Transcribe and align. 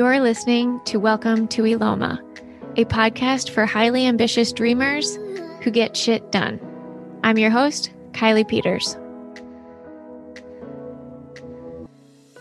You're 0.00 0.20
listening 0.20 0.80
to 0.86 0.96
Welcome 0.96 1.46
to 1.48 1.64
Eloma, 1.64 2.18
a 2.78 2.86
podcast 2.86 3.50
for 3.50 3.66
highly 3.66 4.06
ambitious 4.06 4.50
dreamers 4.50 5.16
who 5.60 5.70
get 5.70 5.94
shit 5.94 6.32
done. 6.32 6.58
I'm 7.22 7.36
your 7.36 7.50
host, 7.50 7.92
Kiley 8.12 8.48
Peters. 8.48 8.96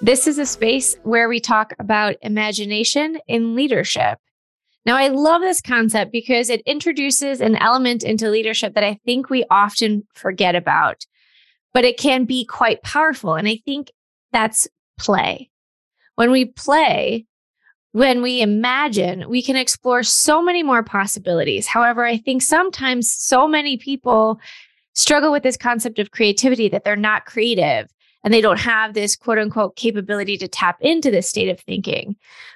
This 0.01 0.25
is 0.25 0.39
a 0.39 0.45
space 0.45 0.95
where 1.03 1.27
we 1.27 1.41
talk 1.41 1.73
about 1.79 2.15
imagination 2.21 3.19
in 3.27 3.55
leadership. 3.55 4.19
Now, 4.85 4.95
I 4.95 5.09
love 5.09 5.41
this 5.41 5.59
concept 5.59 6.13
because 6.13 6.49
it 6.49 6.61
introduces 6.65 7.41
an 7.41 7.57
element 7.57 8.05
into 8.05 8.29
leadership 8.29 8.73
that 8.75 8.85
I 8.85 9.01
think 9.03 9.29
we 9.29 9.43
often 9.51 10.07
forget 10.13 10.55
about, 10.55 11.05
but 11.73 11.83
it 11.83 11.97
can 11.97 12.23
be 12.23 12.45
quite 12.45 12.83
powerful. 12.83 13.35
And 13.35 13.49
I 13.49 13.59
think 13.65 13.91
that's 14.31 14.65
play. 14.97 15.49
When 16.15 16.31
we 16.31 16.45
play, 16.45 17.25
when 17.91 18.21
we 18.21 18.41
imagine, 18.41 19.27
we 19.29 19.41
can 19.41 19.55
explore 19.55 20.03
so 20.03 20.41
many 20.41 20.61
more 20.63 20.83
possibilities. 20.83 21.67
However, 21.67 22.05
I 22.05 22.17
think 22.17 22.41
sometimes 22.41 23.11
so 23.11 23.47
many 23.47 23.77
people 23.77 24.39
struggle 24.93 25.31
with 25.31 25.43
this 25.43 25.57
concept 25.57 25.97
of 25.97 26.11
creativity 26.11 26.69
that 26.69 26.83
they're 26.83 26.95
not 26.95 27.25
creative 27.25 27.89
and 28.23 28.33
they 28.33 28.41
don't 28.41 28.59
have 28.59 28.93
this 28.93 29.15
quote 29.15 29.39
unquote 29.39 29.75
capability 29.75 30.37
to 30.37 30.47
tap 30.47 30.77
into 30.81 31.09
this 31.09 31.27
state 31.27 31.49
of 31.49 31.59
thinking. 31.61 32.15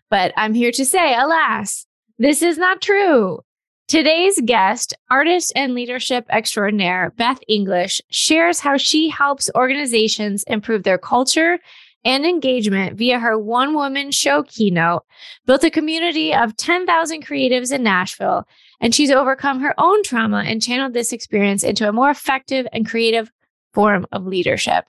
But 0.09 0.33
I'm 0.37 0.53
here 0.53 0.71
to 0.71 0.85
say, 0.85 1.15
alas, 1.15 1.85
this 2.19 2.41
is 2.41 2.57
not 2.57 2.81
true. 2.81 3.39
Today's 3.87 4.39
guest, 4.45 4.93
artist 5.09 5.51
and 5.55 5.73
leadership 5.73 6.25
extraordinaire, 6.29 7.11
Beth 7.17 7.39
Inglish, 7.47 8.01
shares 8.09 8.59
how 8.59 8.77
she 8.77 9.09
helps 9.09 9.49
organizations 9.55 10.43
improve 10.43 10.83
their 10.83 10.97
culture 10.97 11.59
and 12.05 12.25
engagement 12.25 12.97
via 12.97 13.19
her 13.19 13.37
one 13.37 13.73
woman 13.73 14.11
show 14.11 14.43
keynote, 14.43 15.03
built 15.45 15.63
a 15.63 15.69
community 15.69 16.33
of 16.33 16.57
10,000 16.57 17.25
creatives 17.25 17.71
in 17.71 17.83
Nashville, 17.83 18.47
and 18.81 18.93
she's 18.93 19.11
overcome 19.11 19.61
her 19.61 19.73
own 19.77 20.03
trauma 20.03 20.43
and 20.45 20.61
channeled 20.61 20.93
this 20.93 21.13
experience 21.13 21.63
into 21.63 21.87
a 21.87 21.93
more 21.93 22.09
effective 22.09 22.67
and 22.73 22.87
creative 22.87 23.31
form 23.73 24.05
of 24.11 24.25
leadership. 24.25 24.85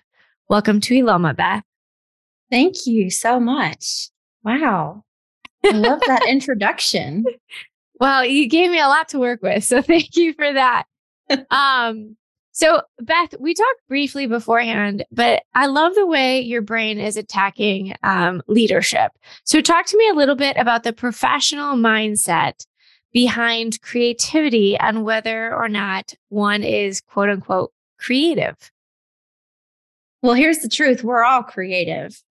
Welcome 0.49 0.81
to 0.83 0.95
Eloma, 0.95 1.35
Beth. 1.35 1.63
Thank 2.51 2.87
you 2.87 3.11
so 3.11 3.41
much. 3.41 4.09
Wow. 4.45 5.05
I 5.65 5.71
love 5.71 6.01
that 6.07 6.25
introduction. 6.29 7.25
Well, 8.01 8.25
you 8.25 8.49
gave 8.49 8.71
me 8.71 8.81
a 8.81 8.89
lot 8.89 9.09
to 9.11 9.19
work 9.19 9.41
with, 9.43 9.65
so 9.65 9.81
thank 9.81 10.17
you 10.17 10.35
for 10.35 10.53
that. 10.53 10.85
um, 11.51 12.17
so, 12.57 12.83
Beth, 13.01 13.35
we 13.41 13.53
talked 13.53 13.89
briefly 13.89 14.29
beforehand, 14.29 15.05
but 15.11 15.43
I 15.57 15.67
love 15.67 15.97
the 15.97 16.07
way 16.07 16.41
your 16.41 16.63
brain 16.63 17.01
is 17.01 17.17
attacking 17.17 17.97
um, 18.05 18.45
leadership. 18.47 19.11
So, 19.43 19.61
talk 19.61 19.87
to 19.87 19.99
me 19.99 20.09
a 20.09 20.15
little 20.15 20.37
bit 20.37 20.57
about 20.57 20.85
the 20.85 20.93
professional 20.93 21.75
mindset 21.75 22.65
behind 23.13 23.83
creativity 23.83 24.77
and 24.77 25.05
whether 25.05 25.53
or 25.53 25.69
not 25.69 26.15
one 26.29 26.63
is 26.63 27.01
quote 27.01 27.29
unquote 27.29 27.73
creative. 27.99 28.71
Well, 30.23 30.35
here's 30.35 30.59
the 30.59 30.69
truth 30.69 31.03
we're 31.03 31.25
all 31.25 31.43
creative. 31.43 32.23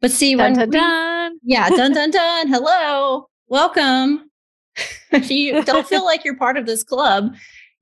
But 0.00 0.10
see, 0.10 0.34
dun, 0.34 0.54
when 0.54 0.54
dun, 0.54 0.70
we, 0.70 0.76
dun. 0.76 1.38
yeah, 1.44 1.68
dun 1.70 1.92
dun 1.92 2.10
dun, 2.12 2.48
hello, 2.48 3.28
welcome. 3.46 4.28
if 5.12 5.30
you 5.30 5.62
don't 5.62 5.86
feel 5.86 6.04
like 6.04 6.24
you're 6.24 6.36
part 6.36 6.56
of 6.56 6.66
this 6.66 6.82
club, 6.82 7.32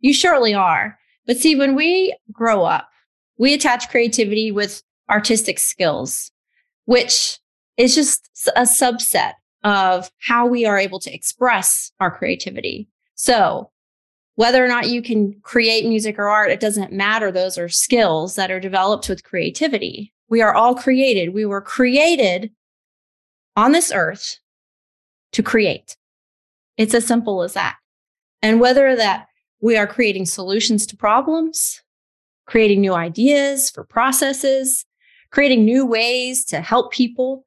you 0.00 0.12
surely 0.12 0.52
are. 0.52 0.98
But 1.26 1.38
see, 1.38 1.56
when 1.56 1.74
we 1.74 2.16
grow 2.32 2.64
up, 2.64 2.88
we 3.38 3.52
attach 3.54 3.88
creativity 3.88 4.50
with 4.50 4.82
artistic 5.10 5.58
skills, 5.58 6.30
which 6.84 7.38
is 7.76 7.94
just 7.94 8.30
a 8.56 8.62
subset 8.62 9.32
of 9.64 10.10
how 10.20 10.46
we 10.46 10.64
are 10.64 10.78
able 10.78 11.00
to 11.00 11.12
express 11.12 11.90
our 12.00 12.16
creativity. 12.16 12.88
So, 13.14 13.70
whether 14.36 14.64
or 14.64 14.68
not 14.68 14.90
you 14.90 15.02
can 15.02 15.34
create 15.42 15.86
music 15.86 16.18
or 16.18 16.28
art, 16.28 16.50
it 16.50 16.60
doesn't 16.60 16.92
matter. 16.92 17.32
Those 17.32 17.56
are 17.56 17.68
skills 17.68 18.36
that 18.36 18.50
are 18.50 18.60
developed 18.60 19.08
with 19.08 19.24
creativity. 19.24 20.12
We 20.28 20.42
are 20.42 20.54
all 20.54 20.74
created. 20.74 21.34
We 21.34 21.46
were 21.46 21.62
created 21.62 22.50
on 23.56 23.72
this 23.72 23.90
earth 23.94 24.38
to 25.32 25.42
create. 25.42 25.96
It's 26.76 26.94
as 26.94 27.06
simple 27.06 27.42
as 27.42 27.54
that. 27.54 27.76
And 28.42 28.60
whether 28.60 28.94
that 28.94 29.28
we 29.66 29.76
are 29.76 29.88
creating 29.88 30.24
solutions 30.24 30.86
to 30.86 30.96
problems, 30.96 31.82
creating 32.46 32.80
new 32.80 32.94
ideas 32.94 33.68
for 33.68 33.82
processes, 33.82 34.86
creating 35.32 35.64
new 35.64 35.84
ways 35.84 36.44
to 36.44 36.60
help 36.60 36.92
people. 36.92 37.44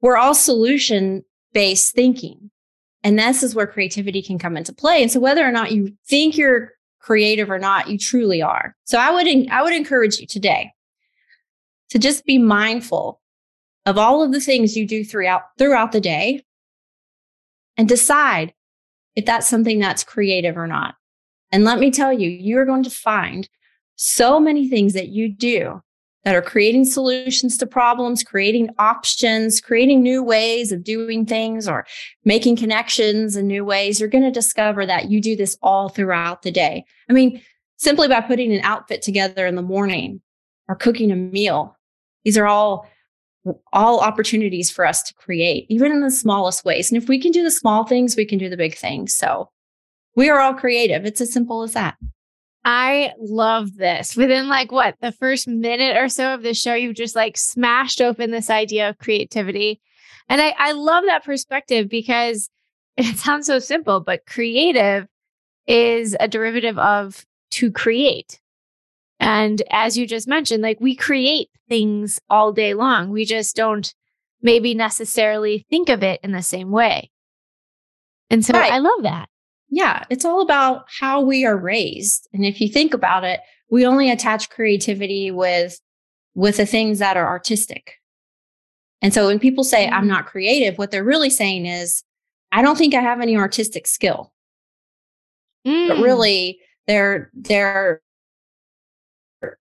We're 0.00 0.16
all 0.16 0.34
solution 0.34 1.24
based 1.52 1.92
thinking. 1.92 2.52
And 3.02 3.18
this 3.18 3.42
is 3.42 3.52
where 3.52 3.66
creativity 3.66 4.22
can 4.22 4.38
come 4.38 4.56
into 4.56 4.72
play. 4.72 5.02
And 5.02 5.10
so 5.10 5.18
whether 5.18 5.44
or 5.44 5.50
not 5.50 5.72
you 5.72 5.96
think 6.06 6.36
you're 6.36 6.70
creative 7.00 7.50
or 7.50 7.58
not, 7.58 7.90
you 7.90 7.98
truly 7.98 8.40
are. 8.40 8.76
So 8.84 8.96
I 8.96 9.10
would, 9.10 9.26
I 9.50 9.60
would 9.60 9.74
encourage 9.74 10.20
you 10.20 10.28
today 10.28 10.72
to 11.90 11.98
just 11.98 12.24
be 12.24 12.38
mindful 12.38 13.20
of 13.86 13.98
all 13.98 14.22
of 14.22 14.30
the 14.30 14.40
things 14.40 14.76
you 14.76 14.86
do 14.86 15.04
throughout, 15.04 15.42
throughout 15.58 15.90
the 15.90 16.00
day 16.00 16.44
and 17.76 17.88
decide 17.88 18.54
if 19.16 19.26
that's 19.26 19.48
something 19.48 19.80
that's 19.80 20.04
creative 20.04 20.56
or 20.56 20.68
not. 20.68 20.94
And 21.54 21.62
let 21.62 21.78
me 21.78 21.92
tell 21.92 22.12
you, 22.12 22.28
you're 22.28 22.64
going 22.64 22.82
to 22.82 22.90
find 22.90 23.48
so 23.94 24.40
many 24.40 24.68
things 24.68 24.92
that 24.94 25.10
you 25.10 25.32
do 25.32 25.80
that 26.24 26.34
are 26.34 26.42
creating 26.42 26.84
solutions 26.84 27.56
to 27.58 27.64
problems, 27.64 28.24
creating 28.24 28.70
options, 28.80 29.60
creating 29.60 30.02
new 30.02 30.20
ways 30.20 30.72
of 30.72 30.82
doing 30.82 31.24
things 31.24 31.68
or 31.68 31.86
making 32.24 32.56
connections 32.56 33.36
in 33.36 33.46
new 33.46 33.64
ways. 33.64 34.00
You're 34.00 34.08
going 34.08 34.24
to 34.24 34.32
discover 34.32 34.84
that 34.84 35.12
you 35.12 35.20
do 35.20 35.36
this 35.36 35.56
all 35.62 35.88
throughout 35.88 36.42
the 36.42 36.50
day. 36.50 36.84
I 37.08 37.12
mean, 37.12 37.40
simply 37.76 38.08
by 38.08 38.20
putting 38.20 38.52
an 38.52 38.64
outfit 38.64 39.00
together 39.00 39.46
in 39.46 39.54
the 39.54 39.62
morning 39.62 40.22
or 40.66 40.74
cooking 40.74 41.12
a 41.12 41.16
meal. 41.16 41.78
These 42.24 42.36
are 42.36 42.48
all 42.48 42.88
all 43.72 44.00
opportunities 44.00 44.72
for 44.72 44.84
us 44.84 45.04
to 45.04 45.14
create, 45.14 45.66
even 45.68 45.92
in 45.92 46.00
the 46.00 46.10
smallest 46.10 46.64
ways. 46.64 46.90
And 46.90 47.00
if 47.00 47.08
we 47.08 47.20
can 47.20 47.30
do 47.30 47.44
the 47.44 47.50
small 47.52 47.84
things, 47.84 48.16
we 48.16 48.24
can 48.24 48.38
do 48.38 48.48
the 48.48 48.56
big 48.56 48.74
things. 48.74 49.14
So 49.14 49.50
we 50.16 50.30
are 50.30 50.40
all 50.40 50.54
creative. 50.54 51.04
It's 51.04 51.20
as 51.20 51.32
simple 51.32 51.62
as 51.62 51.72
that. 51.72 51.96
I 52.64 53.12
love 53.18 53.76
this. 53.76 54.16
Within 54.16 54.48
like 54.48 54.72
what, 54.72 54.96
the 55.00 55.12
first 55.12 55.46
minute 55.46 55.96
or 55.96 56.08
so 56.08 56.32
of 56.32 56.42
the 56.42 56.54
show, 56.54 56.74
you've 56.74 56.96
just 56.96 57.14
like 57.14 57.36
smashed 57.36 58.00
open 58.00 58.30
this 58.30 58.48
idea 58.48 58.88
of 58.88 58.98
creativity. 58.98 59.80
And 60.28 60.40
I, 60.40 60.54
I 60.58 60.72
love 60.72 61.04
that 61.06 61.24
perspective 61.24 61.88
because 61.88 62.48
it 62.96 63.16
sounds 63.18 63.46
so 63.46 63.58
simple, 63.58 64.00
but 64.00 64.26
creative 64.26 65.06
is 65.66 66.16
a 66.20 66.28
derivative 66.28 66.78
of 66.78 67.26
to 67.52 67.70
create. 67.70 68.40
And 69.20 69.62
as 69.70 69.96
you 69.96 70.06
just 70.06 70.26
mentioned, 70.26 70.62
like 70.62 70.80
we 70.80 70.94
create 70.94 71.48
things 71.68 72.20
all 72.28 72.52
day 72.52 72.74
long. 72.74 73.10
We 73.10 73.24
just 73.24 73.56
don't 73.56 73.94
maybe 74.42 74.74
necessarily 74.74 75.66
think 75.70 75.88
of 75.88 76.02
it 76.02 76.20
in 76.22 76.32
the 76.32 76.42
same 76.42 76.70
way. 76.70 77.10
And 78.30 78.44
so 78.44 78.54
right. 78.54 78.72
I 78.72 78.78
love 78.78 79.02
that 79.02 79.28
yeah, 79.74 80.04
it's 80.08 80.24
all 80.24 80.40
about 80.40 80.84
how 81.00 81.20
we 81.20 81.44
are 81.44 81.56
raised. 81.56 82.28
And 82.32 82.46
if 82.46 82.60
you 82.60 82.68
think 82.68 82.94
about 82.94 83.24
it, 83.24 83.40
we 83.68 83.84
only 83.84 84.08
attach 84.08 84.48
creativity 84.48 85.32
with 85.32 85.80
with 86.36 86.58
the 86.58 86.66
things 86.66 87.00
that 87.00 87.16
are 87.16 87.26
artistic. 87.26 87.94
And 89.02 89.12
so 89.12 89.26
when 89.26 89.40
people 89.40 89.64
say 89.64 89.88
I'm 89.88 90.04
mm. 90.04 90.08
not 90.08 90.26
creative, 90.26 90.78
what 90.78 90.92
they're 90.92 91.02
really 91.02 91.28
saying 91.28 91.66
is 91.66 92.04
I 92.52 92.62
don't 92.62 92.78
think 92.78 92.94
I 92.94 93.00
have 93.00 93.20
any 93.20 93.36
artistic 93.36 93.88
skill. 93.88 94.32
Mm. 95.66 95.88
But 95.88 95.98
really 95.98 96.60
they're 96.86 97.32
they're 97.34 98.00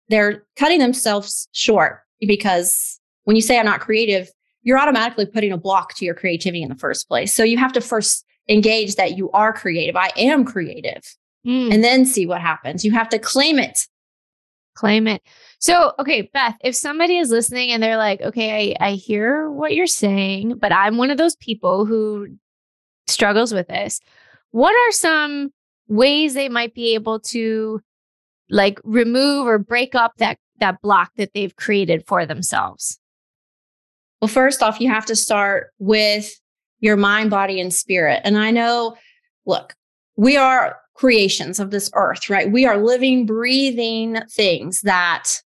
they're 0.08 0.46
cutting 0.56 0.78
themselves 0.78 1.48
short 1.50 2.02
because 2.20 3.00
when 3.24 3.34
you 3.34 3.42
say 3.42 3.58
I'm 3.58 3.66
not 3.66 3.80
creative, 3.80 4.30
you're 4.62 4.78
automatically 4.78 5.26
putting 5.26 5.50
a 5.50 5.58
block 5.58 5.94
to 5.94 6.04
your 6.04 6.14
creativity 6.14 6.62
in 6.62 6.68
the 6.68 6.76
first 6.76 7.08
place. 7.08 7.34
So 7.34 7.42
you 7.42 7.58
have 7.58 7.72
to 7.72 7.80
first 7.80 8.24
engage 8.48 8.96
that 8.96 9.16
you 9.16 9.30
are 9.32 9.52
creative. 9.52 9.96
I 9.96 10.10
am 10.16 10.44
creative. 10.44 11.02
Mm. 11.46 11.72
And 11.72 11.84
then 11.84 12.04
see 12.04 12.26
what 12.26 12.40
happens. 12.40 12.84
You 12.84 12.92
have 12.92 13.08
to 13.10 13.18
claim 13.18 13.58
it. 13.58 13.86
Claim 14.74 15.06
it. 15.06 15.22
So, 15.58 15.92
okay, 15.98 16.22
Beth, 16.34 16.56
if 16.62 16.74
somebody 16.74 17.16
is 17.16 17.30
listening 17.30 17.70
and 17.70 17.82
they're 17.82 17.96
like, 17.96 18.20
okay, 18.20 18.76
I, 18.80 18.88
I 18.88 18.92
hear 18.92 19.50
what 19.50 19.74
you're 19.74 19.86
saying, 19.86 20.58
but 20.58 20.72
I'm 20.72 20.98
one 20.98 21.10
of 21.10 21.16
those 21.16 21.36
people 21.36 21.86
who 21.86 22.36
struggles 23.06 23.54
with 23.54 23.68
this, 23.68 24.00
what 24.50 24.74
are 24.74 24.92
some 24.92 25.52
ways 25.88 26.34
they 26.34 26.48
might 26.48 26.74
be 26.74 26.94
able 26.94 27.20
to 27.20 27.80
like 28.50 28.78
remove 28.84 29.46
or 29.46 29.58
break 29.58 29.94
up 29.94 30.12
that 30.18 30.38
that 30.58 30.80
block 30.80 31.10
that 31.16 31.32
they've 31.34 31.56
created 31.56 32.04
for 32.06 32.26
themselves? 32.26 32.98
Well, 34.20 34.28
first 34.28 34.62
off, 34.62 34.80
you 34.80 34.88
have 34.88 35.06
to 35.06 35.16
start 35.16 35.72
with 35.78 36.32
your 36.80 36.96
mind, 36.96 37.30
body, 37.30 37.60
and 37.60 37.72
spirit. 37.72 38.20
And 38.24 38.36
I 38.38 38.50
know, 38.50 38.96
look, 39.44 39.74
we 40.16 40.36
are 40.36 40.78
creations 40.94 41.58
of 41.60 41.70
this 41.70 41.90
earth, 41.94 42.30
right? 42.30 42.50
We 42.50 42.66
are 42.66 42.78
living, 42.78 43.26
breathing 43.26 44.18
things 44.30 44.80
that 44.82 45.42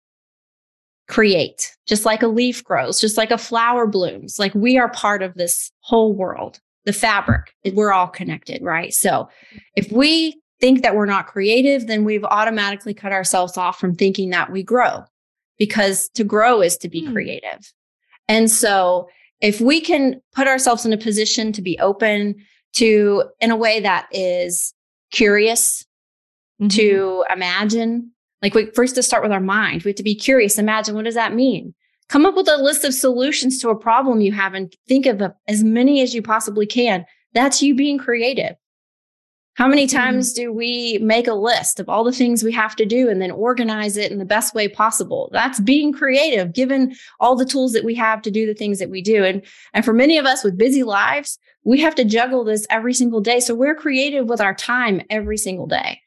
create, 1.08 1.74
just 1.86 2.04
like 2.04 2.22
a 2.22 2.28
leaf 2.28 2.62
grows, 2.62 3.00
just 3.00 3.16
like 3.16 3.30
a 3.30 3.38
flower 3.38 3.86
blooms. 3.86 4.38
Like 4.38 4.54
we 4.54 4.78
are 4.78 4.90
part 4.90 5.22
of 5.22 5.34
this 5.34 5.72
whole 5.80 6.12
world, 6.12 6.60
the 6.84 6.92
fabric. 6.92 7.54
We're 7.72 7.92
all 7.92 8.08
connected, 8.08 8.62
right? 8.62 8.92
So 8.92 9.28
if 9.74 9.90
we 9.90 10.40
think 10.60 10.82
that 10.82 10.94
we're 10.94 11.06
not 11.06 11.26
creative, 11.26 11.86
then 11.86 12.04
we've 12.04 12.24
automatically 12.24 12.92
cut 12.92 13.12
ourselves 13.12 13.56
off 13.56 13.78
from 13.78 13.94
thinking 13.94 14.30
that 14.30 14.52
we 14.52 14.62
grow 14.62 15.04
because 15.58 16.08
to 16.10 16.24
grow 16.24 16.60
is 16.60 16.76
to 16.78 16.88
be 16.88 17.02
mm. 17.02 17.12
creative. 17.12 17.72
And 18.28 18.50
so 18.50 19.08
if 19.40 19.60
we 19.60 19.80
can 19.80 20.20
put 20.34 20.48
ourselves 20.48 20.84
in 20.84 20.92
a 20.92 20.98
position 20.98 21.52
to 21.52 21.62
be 21.62 21.78
open 21.78 22.34
to 22.74 23.24
in 23.40 23.50
a 23.50 23.56
way 23.56 23.80
that 23.80 24.08
is 24.12 24.74
curious 25.10 25.84
mm-hmm. 26.60 26.68
to 26.68 27.24
imagine 27.32 28.10
like 28.42 28.54
we 28.54 28.66
first 28.72 28.94
to 28.94 29.02
start 29.02 29.22
with 29.22 29.32
our 29.32 29.40
mind 29.40 29.82
we 29.82 29.90
have 29.90 29.96
to 29.96 30.02
be 30.02 30.14
curious 30.14 30.58
imagine 30.58 30.94
what 30.94 31.04
does 31.04 31.14
that 31.14 31.34
mean? 31.34 31.74
Come 32.08 32.24
up 32.24 32.36
with 32.36 32.48
a 32.48 32.56
list 32.56 32.84
of 32.84 32.94
solutions 32.94 33.60
to 33.60 33.68
a 33.68 33.78
problem 33.78 34.22
you 34.22 34.32
have 34.32 34.54
and 34.54 34.74
think 34.88 35.04
of 35.04 35.22
as 35.46 35.62
many 35.62 36.00
as 36.00 36.14
you 36.14 36.22
possibly 36.22 36.64
can. 36.64 37.04
That's 37.34 37.62
you 37.62 37.74
being 37.74 37.98
creative 37.98 38.56
how 39.58 39.66
many 39.66 39.88
mm-hmm. 39.88 39.96
times 39.96 40.32
do 40.32 40.52
we 40.52 40.98
make 40.98 41.26
a 41.26 41.34
list 41.34 41.80
of 41.80 41.88
all 41.88 42.04
the 42.04 42.12
things 42.12 42.44
we 42.44 42.52
have 42.52 42.76
to 42.76 42.86
do 42.86 43.08
and 43.08 43.20
then 43.20 43.32
organize 43.32 43.96
it 43.96 44.12
in 44.12 44.18
the 44.18 44.24
best 44.24 44.54
way 44.54 44.68
possible? 44.68 45.30
That's 45.32 45.58
being 45.58 45.92
creative, 45.92 46.52
given 46.52 46.94
all 47.18 47.34
the 47.34 47.44
tools 47.44 47.72
that 47.72 47.82
we 47.82 47.96
have 47.96 48.22
to 48.22 48.30
do 48.30 48.46
the 48.46 48.54
things 48.54 48.78
that 48.78 48.88
we 48.88 49.02
do. 49.02 49.24
And, 49.24 49.44
and 49.74 49.84
for 49.84 49.92
many 49.92 50.16
of 50.16 50.26
us 50.26 50.44
with 50.44 50.56
busy 50.56 50.84
lives, 50.84 51.40
we 51.64 51.80
have 51.80 51.96
to 51.96 52.04
juggle 52.04 52.44
this 52.44 52.68
every 52.70 52.94
single 52.94 53.20
day. 53.20 53.40
So 53.40 53.52
we're 53.52 53.74
creative 53.74 54.28
with 54.28 54.40
our 54.40 54.54
time 54.54 55.02
every 55.10 55.36
single 55.36 55.66
day. 55.66 56.02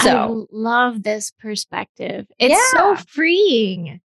So 0.00 0.48
I 0.50 0.56
love 0.56 1.04
this 1.04 1.30
perspective. 1.38 2.26
It's 2.40 2.52
yeah. 2.74 2.80
so 2.80 2.96
freeing. 2.96 4.00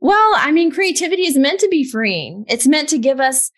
Well, 0.00 0.32
I 0.34 0.50
mean, 0.50 0.72
creativity 0.72 1.26
is 1.26 1.38
meant 1.38 1.60
to 1.60 1.68
be 1.68 1.88
freeing. 1.88 2.44
It's 2.48 2.66
meant 2.66 2.88
to 2.88 2.98
give 2.98 3.20
us 3.20 3.52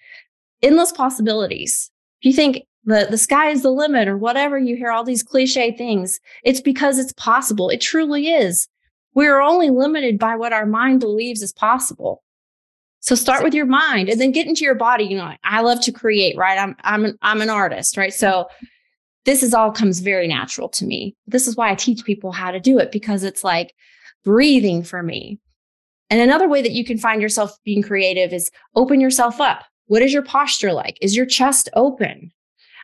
endless 0.62 0.92
possibilities. 0.92 1.90
If 2.20 2.26
you 2.26 2.32
think 2.34 2.66
the 2.86 3.06
the 3.10 3.18
sky 3.18 3.50
is 3.50 3.62
the 3.62 3.70
limit 3.70 4.08
or 4.08 4.16
whatever 4.16 4.56
you 4.56 4.76
hear 4.76 4.90
all 4.90 5.04
these 5.04 5.22
cliche 5.22 5.76
things 5.76 6.20
it's 6.44 6.60
because 6.60 6.98
it's 6.98 7.12
possible. 7.14 7.68
It 7.68 7.80
truly 7.80 8.28
is. 8.28 8.68
We're 9.14 9.40
only 9.40 9.70
limited 9.70 10.18
by 10.18 10.36
what 10.36 10.52
our 10.52 10.66
mind 10.66 11.00
believes 11.00 11.42
is 11.42 11.52
possible. 11.52 12.22
So 13.00 13.14
start 13.14 13.44
with 13.44 13.54
your 13.54 13.66
mind 13.66 14.08
and 14.08 14.20
then 14.20 14.32
get 14.32 14.46
into 14.46 14.64
your 14.64 14.74
body. 14.74 15.04
You 15.04 15.18
know 15.18 15.32
i 15.44 15.60
love 15.60 15.80
to 15.82 15.92
create 15.92 16.36
right? 16.38 16.58
I'm 16.58 16.76
i'm 16.84 17.04
an, 17.04 17.18
i'm 17.22 17.42
an 17.42 17.50
artist 17.50 17.96
right? 17.96 18.14
So 18.14 18.46
this 19.24 19.42
is 19.42 19.52
all 19.52 19.72
comes 19.72 19.98
very 19.98 20.28
natural 20.28 20.68
to 20.70 20.86
me. 20.86 21.16
This 21.26 21.46
is 21.46 21.56
why 21.56 21.70
i 21.70 21.74
teach 21.74 22.04
people 22.04 22.32
how 22.32 22.50
to 22.50 22.60
do 22.60 22.78
it 22.78 22.92
because 22.92 23.24
it's 23.24 23.44
like 23.44 23.74
breathing 24.24 24.82
for 24.82 25.02
me. 25.02 25.38
And 26.08 26.20
another 26.20 26.48
way 26.48 26.62
that 26.62 26.72
you 26.72 26.84
can 26.84 26.98
find 26.98 27.20
yourself 27.20 27.56
being 27.64 27.82
creative 27.82 28.32
is 28.32 28.50
open 28.76 29.00
yourself 29.00 29.40
up. 29.40 29.64
What 29.86 30.02
is 30.02 30.12
your 30.12 30.22
posture 30.22 30.72
like? 30.72 30.98
Is 31.00 31.16
your 31.16 31.26
chest 31.26 31.68
open 31.74 32.30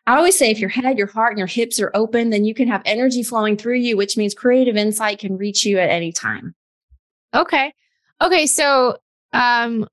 I 0.07 0.17
always 0.17 0.37
say 0.37 0.51
if 0.51 0.59
your 0.59 0.69
head, 0.69 0.99
your 0.99 1.07
heart, 1.07 1.33
and 1.33 1.39
your 1.39 1.47
hips 1.47 1.81
are 1.81 1.93
open, 1.95 2.31
then 2.31 2.45
you 2.45 2.55
can 2.55 2.67
have 2.69 2.83
energy 2.85 3.23
flowing 3.23 3.57
through 3.57 3.77
you, 3.77 3.97
which 3.97 4.17
means 4.17 4.35
creative 4.35 4.77
insight 4.77 5.21
can 5.21 5.37
reach 5.37 5.65
you 5.65 5.79
at 5.79 5.91
any 5.91 6.11
time. 6.13 6.55
Okay. 7.35 7.73
Okay. 8.21 8.47
So, 8.47 8.97
um, 9.33 9.87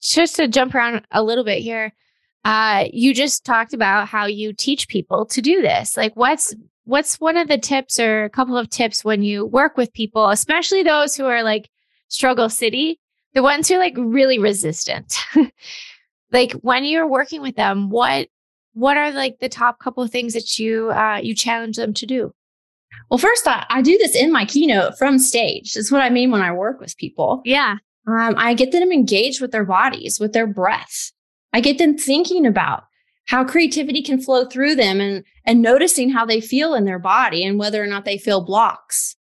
just 0.00 0.36
to 0.36 0.48
jump 0.48 0.74
around 0.74 1.06
a 1.10 1.22
little 1.22 1.44
bit 1.44 1.60
here, 1.60 1.92
uh, 2.44 2.86
you 2.92 3.14
just 3.14 3.44
talked 3.44 3.72
about 3.72 4.08
how 4.08 4.26
you 4.26 4.52
teach 4.52 4.88
people 4.88 5.26
to 5.26 5.40
do 5.40 5.62
this. 5.62 5.96
Like, 5.96 6.16
what's 6.16 6.54
what's 6.84 7.20
one 7.20 7.36
of 7.36 7.46
the 7.46 7.58
tips 7.58 8.00
or 8.00 8.24
a 8.24 8.30
couple 8.30 8.56
of 8.56 8.68
tips 8.68 9.04
when 9.04 9.22
you 9.22 9.46
work 9.46 9.76
with 9.76 9.92
people, 9.92 10.30
especially 10.30 10.82
those 10.82 11.14
who 11.14 11.26
are 11.26 11.42
like 11.42 11.70
struggle 12.08 12.48
city, 12.48 12.98
the 13.34 13.42
ones 13.42 13.68
who 13.68 13.76
are 13.76 13.78
like 13.78 13.94
really 13.96 14.38
resistant? 14.38 15.16
like 16.32 16.52
when 16.54 16.84
you're 16.84 17.06
working 17.06 17.42
with 17.42 17.54
them, 17.54 17.90
what 17.90 18.28
what 18.74 18.96
are 18.96 19.10
like 19.10 19.38
the 19.38 19.48
top 19.48 19.78
couple 19.78 20.02
of 20.02 20.10
things 20.10 20.34
that 20.34 20.58
you 20.58 20.90
uh, 20.90 21.20
you 21.22 21.34
challenge 21.34 21.76
them 21.76 21.94
to 21.94 22.06
do? 22.06 22.32
Well, 23.10 23.18
first, 23.18 23.46
I, 23.46 23.66
I 23.68 23.82
do 23.82 23.96
this 23.98 24.14
in 24.14 24.32
my 24.32 24.44
keynote 24.44 24.98
from 24.98 25.18
stage. 25.18 25.74
That's 25.74 25.92
what 25.92 26.02
I 26.02 26.10
mean 26.10 26.30
when 26.30 26.42
I 26.42 26.52
work 26.52 26.80
with 26.80 26.96
people. 26.96 27.42
Yeah. 27.44 27.76
Um, 28.06 28.34
I 28.36 28.54
get 28.54 28.72
them 28.72 28.90
engaged 28.90 29.40
with 29.40 29.52
their 29.52 29.64
bodies, 29.64 30.18
with 30.18 30.32
their 30.32 30.46
breath. 30.46 31.12
I 31.52 31.60
get 31.60 31.78
them 31.78 31.96
thinking 31.96 32.46
about 32.46 32.84
how 33.26 33.44
creativity 33.44 34.02
can 34.02 34.20
flow 34.20 34.44
through 34.46 34.74
them 34.74 35.00
and, 35.00 35.24
and 35.44 35.62
noticing 35.62 36.10
how 36.10 36.26
they 36.26 36.40
feel 36.40 36.74
in 36.74 36.84
their 36.84 36.98
body 36.98 37.44
and 37.44 37.58
whether 37.58 37.82
or 37.82 37.86
not 37.86 38.04
they 38.04 38.18
feel 38.18 38.44
blocks. 38.44 39.16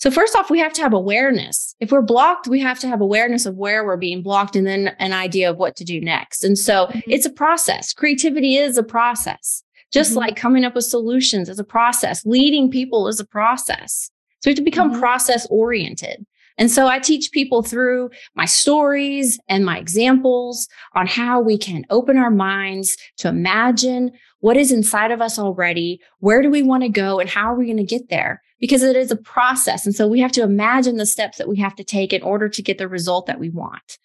So 0.00 0.10
first 0.10 0.34
off, 0.34 0.48
we 0.48 0.58
have 0.60 0.72
to 0.72 0.82
have 0.82 0.94
awareness. 0.94 1.76
If 1.78 1.92
we're 1.92 2.00
blocked, 2.00 2.48
we 2.48 2.58
have 2.60 2.78
to 2.78 2.88
have 2.88 3.02
awareness 3.02 3.44
of 3.44 3.56
where 3.56 3.84
we're 3.84 3.98
being 3.98 4.22
blocked 4.22 4.56
and 4.56 4.66
then 4.66 4.96
an 4.98 5.12
idea 5.12 5.50
of 5.50 5.58
what 5.58 5.76
to 5.76 5.84
do 5.84 6.00
next. 6.00 6.42
And 6.42 6.58
so 6.58 6.86
mm-hmm. 6.86 7.00
it's 7.06 7.26
a 7.26 7.30
process. 7.30 7.92
Creativity 7.92 8.56
is 8.56 8.78
a 8.78 8.82
process. 8.82 9.62
Just 9.92 10.12
mm-hmm. 10.12 10.20
like 10.20 10.36
coming 10.36 10.64
up 10.64 10.74
with 10.74 10.86
solutions 10.86 11.50
is 11.50 11.58
a 11.58 11.64
process, 11.64 12.24
leading 12.24 12.70
people 12.70 13.08
is 13.08 13.20
a 13.20 13.26
process. 13.26 14.10
So 14.40 14.48
we 14.48 14.52
have 14.52 14.58
to 14.58 14.64
become 14.64 14.90
mm-hmm. 14.90 15.00
process 15.00 15.46
oriented. 15.50 16.24
And 16.56 16.70
so 16.70 16.86
I 16.86 16.98
teach 16.98 17.30
people 17.30 17.62
through 17.62 18.08
my 18.34 18.46
stories 18.46 19.38
and 19.48 19.66
my 19.66 19.78
examples 19.78 20.66
on 20.94 21.06
how 21.06 21.40
we 21.40 21.58
can 21.58 21.84
open 21.90 22.16
our 22.16 22.30
minds 22.30 22.96
to 23.18 23.28
imagine 23.28 24.12
what 24.38 24.56
is 24.56 24.72
inside 24.72 25.10
of 25.10 25.20
us 25.20 25.38
already, 25.38 26.00
where 26.20 26.40
do 26.40 26.48
we 26.48 26.62
want 26.62 26.84
to 26.84 26.88
go, 26.88 27.20
and 27.20 27.28
how 27.28 27.52
are 27.52 27.56
we 27.56 27.66
going 27.66 27.76
to 27.76 27.84
get 27.84 28.08
there? 28.08 28.42
Because 28.60 28.82
it 28.82 28.94
is 28.94 29.10
a 29.10 29.16
process. 29.16 29.86
And 29.86 29.94
so 29.94 30.06
we 30.06 30.20
have 30.20 30.32
to 30.32 30.42
imagine 30.42 30.96
the 30.96 31.06
steps 31.06 31.38
that 31.38 31.48
we 31.48 31.56
have 31.58 31.74
to 31.76 31.84
take 31.84 32.12
in 32.12 32.22
order 32.22 32.48
to 32.48 32.62
get 32.62 32.78
the 32.78 32.88
result 32.88 33.26
that 33.26 33.40
we 33.40 33.48
want. 33.48 33.98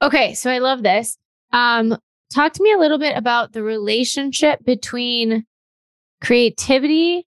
Okay. 0.00 0.34
So 0.34 0.50
I 0.50 0.58
love 0.58 0.82
this. 0.82 1.18
Um, 1.52 1.98
talk 2.32 2.52
to 2.52 2.62
me 2.62 2.72
a 2.72 2.78
little 2.78 2.98
bit 2.98 3.16
about 3.16 3.52
the 3.52 3.62
relationship 3.62 4.64
between 4.64 5.44
creativity, 6.22 7.26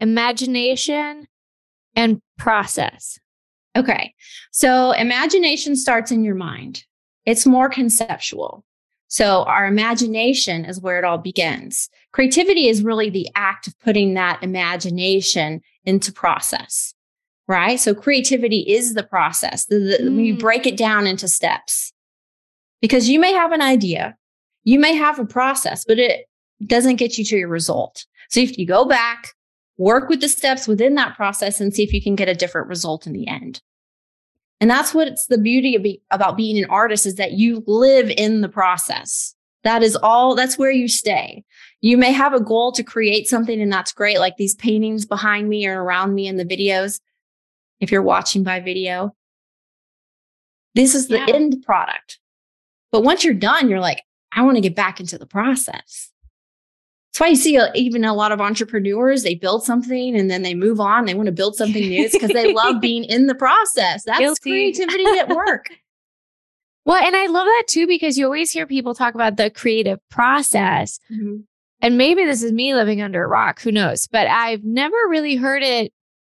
imagination, 0.00 1.26
and 1.94 2.20
process. 2.38 3.18
Okay. 3.76 4.14
So 4.50 4.92
imagination 4.92 5.76
starts 5.76 6.10
in 6.10 6.24
your 6.24 6.34
mind. 6.34 6.84
It's 7.26 7.46
more 7.46 7.68
conceptual. 7.68 8.64
So 9.10 9.42
our 9.42 9.66
imagination 9.66 10.64
is 10.64 10.80
where 10.80 10.96
it 10.96 11.04
all 11.04 11.18
begins. 11.18 11.90
Creativity 12.12 12.68
is 12.68 12.84
really 12.84 13.10
the 13.10 13.28
act 13.34 13.66
of 13.66 13.78
putting 13.80 14.14
that 14.14 14.40
imagination 14.40 15.60
into 15.84 16.12
process, 16.12 16.94
right? 17.48 17.78
So 17.80 17.92
creativity 17.92 18.60
is 18.60 18.94
the 18.94 19.02
process. 19.02 19.66
The, 19.66 19.80
the, 19.80 19.98
mm. 20.04 20.16
We 20.16 20.32
break 20.32 20.64
it 20.64 20.76
down 20.76 21.08
into 21.08 21.26
steps 21.26 21.92
because 22.80 23.08
you 23.08 23.18
may 23.18 23.32
have 23.32 23.50
an 23.50 23.62
idea, 23.62 24.16
you 24.62 24.78
may 24.78 24.94
have 24.94 25.18
a 25.18 25.26
process, 25.26 25.84
but 25.84 25.98
it 25.98 26.26
doesn't 26.64 26.96
get 26.96 27.18
you 27.18 27.24
to 27.24 27.36
your 27.36 27.48
result. 27.48 28.06
So 28.28 28.38
if 28.38 28.58
you 28.58 28.64
go 28.64 28.84
back, 28.84 29.34
work 29.76 30.08
with 30.08 30.20
the 30.20 30.28
steps 30.28 30.68
within 30.68 30.94
that 30.94 31.16
process 31.16 31.60
and 31.60 31.74
see 31.74 31.82
if 31.82 31.92
you 31.92 32.00
can 32.00 32.14
get 32.14 32.28
a 32.28 32.34
different 32.34 32.68
result 32.68 33.08
in 33.08 33.12
the 33.12 33.26
end. 33.26 33.60
And 34.60 34.70
that's 34.70 34.92
what 34.92 35.08
it's 35.08 35.26
the 35.26 35.38
beauty 35.38 35.74
of 35.74 35.82
be, 35.82 36.02
about 36.10 36.36
being 36.36 36.58
an 36.58 36.68
artist 36.70 37.06
is 37.06 37.14
that 37.14 37.32
you 37.32 37.64
live 37.66 38.10
in 38.10 38.42
the 38.42 38.48
process. 38.48 39.34
That 39.64 39.82
is 39.82 39.96
all, 39.96 40.34
that's 40.34 40.58
where 40.58 40.70
you 40.70 40.88
stay. 40.88 41.44
You 41.80 41.96
may 41.96 42.12
have 42.12 42.34
a 42.34 42.40
goal 42.40 42.72
to 42.72 42.82
create 42.82 43.26
something 43.26 43.60
and 43.60 43.72
that's 43.72 43.92
great. 43.92 44.18
Like 44.18 44.36
these 44.36 44.54
paintings 44.54 45.06
behind 45.06 45.48
me 45.48 45.66
or 45.66 45.82
around 45.82 46.14
me 46.14 46.26
in 46.26 46.36
the 46.36 46.44
videos. 46.44 47.00
If 47.80 47.90
you're 47.90 48.02
watching 48.02 48.42
by 48.42 48.60
video, 48.60 49.14
this 50.74 50.94
is 50.94 51.08
the 51.08 51.18
yeah. 51.18 51.34
end 51.34 51.62
product. 51.64 52.18
But 52.92 53.02
once 53.02 53.24
you're 53.24 53.34
done, 53.34 53.70
you're 53.70 53.80
like, 53.80 54.02
I 54.32 54.42
want 54.42 54.56
to 54.56 54.60
get 54.60 54.76
back 54.76 55.00
into 55.00 55.16
the 55.16 55.26
process. 55.26 56.09
That's 57.12 57.20
why 57.20 57.28
you 57.28 57.36
see 57.36 57.56
a, 57.56 57.64
uh, 57.64 57.72
even 57.74 58.04
a 58.04 58.14
lot 58.14 58.30
of 58.30 58.40
entrepreneurs, 58.40 59.24
they 59.24 59.34
build 59.34 59.64
something 59.64 60.16
and 60.16 60.30
then 60.30 60.42
they 60.42 60.54
move 60.54 60.78
on. 60.78 61.06
They 61.06 61.14
want 61.14 61.26
to 61.26 61.32
build 61.32 61.56
something 61.56 61.88
new 61.88 62.08
because 62.08 62.30
they 62.30 62.52
love 62.52 62.80
being 62.80 63.02
in 63.04 63.26
the 63.26 63.34
process. 63.34 64.04
That's 64.04 64.20
Guilty. 64.20 64.50
creativity 64.50 65.18
at 65.18 65.28
work. 65.28 65.70
well, 66.84 67.02
and 67.02 67.16
I 67.16 67.26
love 67.26 67.46
that 67.46 67.64
too 67.66 67.88
because 67.88 68.16
you 68.16 68.26
always 68.26 68.52
hear 68.52 68.64
people 68.64 68.94
talk 68.94 69.14
about 69.14 69.36
the 69.36 69.50
creative 69.50 69.98
process. 70.08 71.00
Mm-hmm. 71.10 71.38
And 71.82 71.98
maybe 71.98 72.24
this 72.24 72.44
is 72.44 72.52
me 72.52 72.74
living 72.74 73.02
under 73.02 73.24
a 73.24 73.28
rock, 73.28 73.60
who 73.60 73.72
knows? 73.72 74.06
But 74.06 74.28
I've 74.28 74.62
never 74.62 74.96
really 75.08 75.34
heard 75.34 75.62
it 75.64 75.92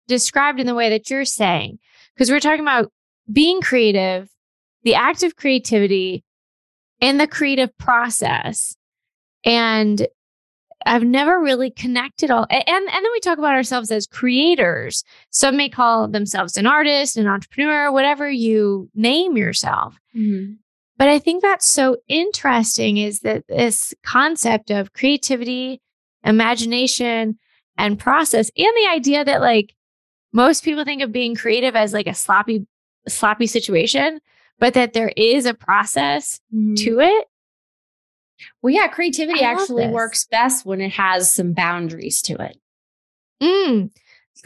described 0.08 0.60
in 0.60 0.68
the 0.68 0.75
way 0.75 0.90
that 0.90 1.10
you're 1.10 1.25
saying. 1.25 1.80
Because 2.13 2.30
we're 2.30 2.40
talking 2.40 2.62
about 2.62 2.92
being 3.32 3.62
creative, 3.62 4.30
the 4.84 4.96
act 4.96 5.24
of 5.24 5.36
creativity, 5.36 6.24
and 7.01 7.20
the 7.20 7.28
creative 7.28 7.75
process. 7.78 8.75
And 9.44 10.08
I've 10.86 11.04
never 11.04 11.40
really 11.40 11.72
connected 11.72 12.32
all 12.32 12.48
and 12.50 12.64
and 12.68 12.90
then 12.90 13.12
we 13.12 13.20
talk 13.20 13.38
about 13.38 13.54
ourselves 13.54 13.92
as 13.92 14.08
creators. 14.08 15.04
Some 15.30 15.58
may 15.58 15.70
call 15.70 16.08
themselves 16.08 16.58
an 16.58 16.68
artist, 16.68 17.18
an 17.18 17.28
entrepreneur, 17.28 17.92
whatever 17.92 18.30
you 18.30 18.90
name 18.96 19.38
yourself. 19.38 19.98
Mm-hmm. 20.16 20.54
But 20.98 21.10
I 21.10 21.18
think 21.18 21.42
that's 21.42 21.66
so 21.66 21.98
interesting 22.08 22.98
is 22.98 23.22
that 23.22 23.48
this 23.48 23.94
concept 24.04 24.70
of 24.70 24.94
creativity, 24.94 25.82
imagination, 26.24 27.40
and 27.78 27.98
process, 27.98 28.52
and 28.56 28.68
the 28.76 28.90
idea 28.94 29.26
that 29.26 29.42
like 29.42 29.74
most 30.34 30.64
people 30.64 30.84
think 30.84 31.02
of 31.02 31.12
being 31.12 31.36
creative 31.36 31.76
as 31.76 31.94
like 31.94 32.08
a 32.08 32.14
sloppy, 32.14 32.68
sloppy 33.08 33.48
situation, 33.48 34.20
but 34.60 34.76
that 34.76 34.94
there 34.94 35.12
is 35.18 35.46
a 35.46 35.54
process 35.54 36.40
mm-hmm. 36.54 36.76
to 36.76 37.00
it. 37.00 37.28
Well, 38.62 38.74
yeah, 38.74 38.88
creativity 38.88 39.41
actually 39.41 39.86
this. 39.86 39.93
works 39.93 40.25
best 40.25 40.65
when 40.65 40.81
it 40.81 40.91
has 40.93 41.33
some 41.33 41.53
boundaries 41.53 42.21
to 42.24 42.36
it. 42.36 42.57
Mm. 43.41 43.91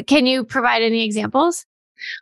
Can 0.08 0.26
you 0.26 0.44
provide 0.44 0.82
any 0.82 1.04
examples? 1.04 1.66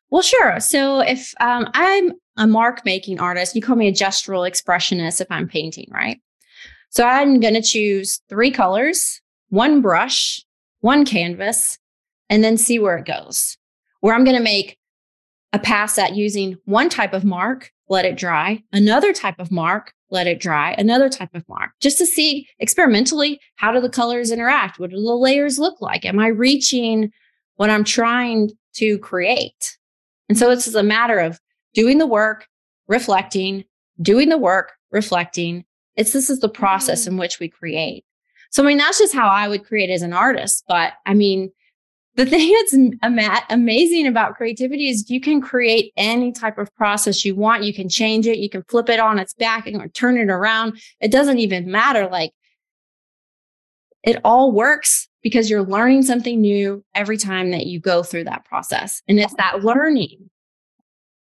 Well, 0.10 0.22
sure. 0.22 0.60
So 0.60 1.00
if 1.00 1.34
um, 1.40 1.70
I'm 1.74 2.12
a 2.38 2.48
mark 2.48 2.86
making 2.86 3.20
artist, 3.20 3.56
you 3.56 3.62
call 3.62 3.76
me 3.76 3.88
a 3.88 3.94
gestural 3.94 4.50
expressionist 4.50 5.22
if 5.22 5.28
I'm 5.30 5.48
painting, 5.48 5.88
right? 5.92 6.20
So 6.90 7.06
I'm 7.06 7.40
going 7.40 7.56
to 7.56 7.62
choose 7.62 8.22
three 8.30 8.52
colors, 8.52 9.20
one 9.50 9.82
brush, 9.82 10.46
one 10.82 11.06
canvas, 11.06 11.80
and 12.30 12.44
then 12.44 12.58
see 12.58 12.78
where 12.78 12.98
it 12.98 13.06
goes. 13.06 13.58
Where 14.02 14.14
I'm 14.14 14.24
going 14.24 14.38
to 14.38 14.44
make 14.44 14.78
a 15.54 15.60
pass 15.60 15.98
at 15.98 16.16
using 16.16 16.58
one 16.66 16.90
type 16.90 17.14
of 17.14 17.24
mark, 17.24 17.72
let 17.90 18.06
it 18.06 18.18
dry, 18.18 18.64
another 18.72 19.14
type 19.14 19.40
of 19.40 19.52
mark, 19.52 19.94
let 20.10 20.28
it 20.28 20.40
dry, 20.40 20.74
another 20.78 21.10
type 21.10 21.34
of 21.34 21.48
mark, 21.50 21.72
just 21.82 21.98
to 21.98 22.06
see 22.06 22.48
experimentally 22.60 23.40
how 23.56 23.72
do 23.72 23.82
the 23.82 23.90
colors 23.90 24.32
interact? 24.32 24.80
What 24.80 24.92
do 24.92 24.96
the 24.96 25.16
layers 25.16 25.60
look 25.60 25.82
like? 25.82 26.06
Am 26.06 26.20
I 26.20 26.28
reaching 26.28 27.12
what 27.56 27.70
I'm 27.70 27.84
trying 27.84 28.52
to 28.76 28.98
create? 29.00 29.78
And 30.30 30.38
so 30.38 30.50
it's 30.50 30.74
a 30.74 30.84
matter 30.84 31.20
of 31.20 31.40
doing 31.74 31.98
the 31.98 32.08
work, 32.08 32.48
reflecting, 32.88 33.66
doing 34.02 34.30
the 34.30 34.38
work, 34.38 34.74
reflecting. 34.92 35.66
It's 35.96 36.14
this 36.14 36.30
is 36.30 36.40
the 36.40 36.50
process 36.50 37.02
mm-hmm. 37.02 37.14
in 37.14 37.18
which 37.18 37.40
we 37.40 37.50
create. 37.50 38.06
So 38.52 38.64
I 38.64 38.68
mean 38.68 38.78
that's 38.78 39.00
just 39.00 39.14
how 39.14 39.28
I 39.28 39.48
would 39.48 39.66
create 39.66 39.90
as 39.90 40.04
an 40.04 40.14
artist, 40.14 40.64
but 40.68 40.94
I 41.06 41.14
mean 41.14 41.52
the 42.16 42.26
thing 42.26 42.54
that's 42.54 42.98
ama- 43.02 43.44
amazing 43.50 44.06
about 44.06 44.36
creativity 44.36 44.90
is 44.90 45.10
you 45.10 45.20
can 45.20 45.42
create 45.42 45.92
any 45.98 46.32
type 46.32 46.58
of 46.58 46.74
process 46.76 47.26
you 47.26 47.36
want. 47.36 47.64
You 47.64 47.74
can 47.74 47.90
change 47.90 48.28
it. 48.28 48.38
You 48.38 48.50
can 48.50 48.64
flip 48.70 48.90
it 48.90 49.00
on 49.00 49.18
its 49.18 49.34
back 49.34 49.66
and 49.66 49.94
turn 49.94 50.18
it 50.18 50.30
around. 50.30 50.80
It 51.00 51.12
doesn't 51.12 51.40
even 51.40 51.72
matter. 51.72 52.08
Like 52.08 52.32
it 54.04 54.20
all 54.24 54.52
works 54.52 55.08
because 55.24 55.50
you're 55.50 55.64
learning 55.64 56.04
something 56.04 56.40
new 56.40 56.84
every 56.94 57.18
time 57.18 57.52
that 57.52 57.66
you 57.66 57.80
go 57.80 58.04
through 58.04 58.26
that 58.26 58.46
process. 58.46 59.02
And 59.08 59.20
it's 59.20 59.34
that 59.36 59.64
learning. 59.64 60.30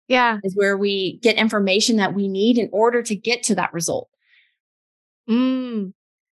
Yeah. 0.10 0.40
Is 0.44 0.56
where 0.56 0.78
we 0.78 1.20
get 1.22 1.38
information 1.38 1.98
that 1.98 2.13
we 2.13 2.28
need 2.28 2.58
in 2.58 2.70
order 2.74 3.02
to 3.04 3.16
get 3.16 3.44
to 3.44 3.56
that 3.56 3.72
result. 3.72 4.10
Mm. 5.30 5.94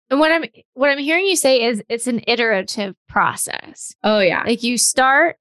And 0.10 0.20
what 0.20 0.32
I'm 0.32 0.46
what 0.74 0.90
I'm 0.90 0.98
hearing 0.98 1.26
you 1.26 1.36
say 1.36 1.64
is 1.64 1.84
it's 1.90 2.08
an 2.08 2.22
iterative 2.28 2.96
process. 3.10 3.94
Oh 4.04 4.20
yeah. 4.20 4.44
Like 4.46 4.64
you 4.64 4.78
start, 4.78 5.38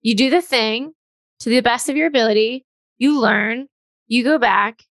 you 0.00 0.14
do 0.14 0.30
the 0.30 0.40
thing 0.40 0.92
to 1.40 1.50
the 1.50 1.60
best 1.60 1.88
of 1.88 1.96
your 1.96 2.06
ability, 2.06 2.64
you 2.96 3.20
learn, 3.20 3.66
you 4.06 4.24
go 4.24 4.38
back, 4.38 4.82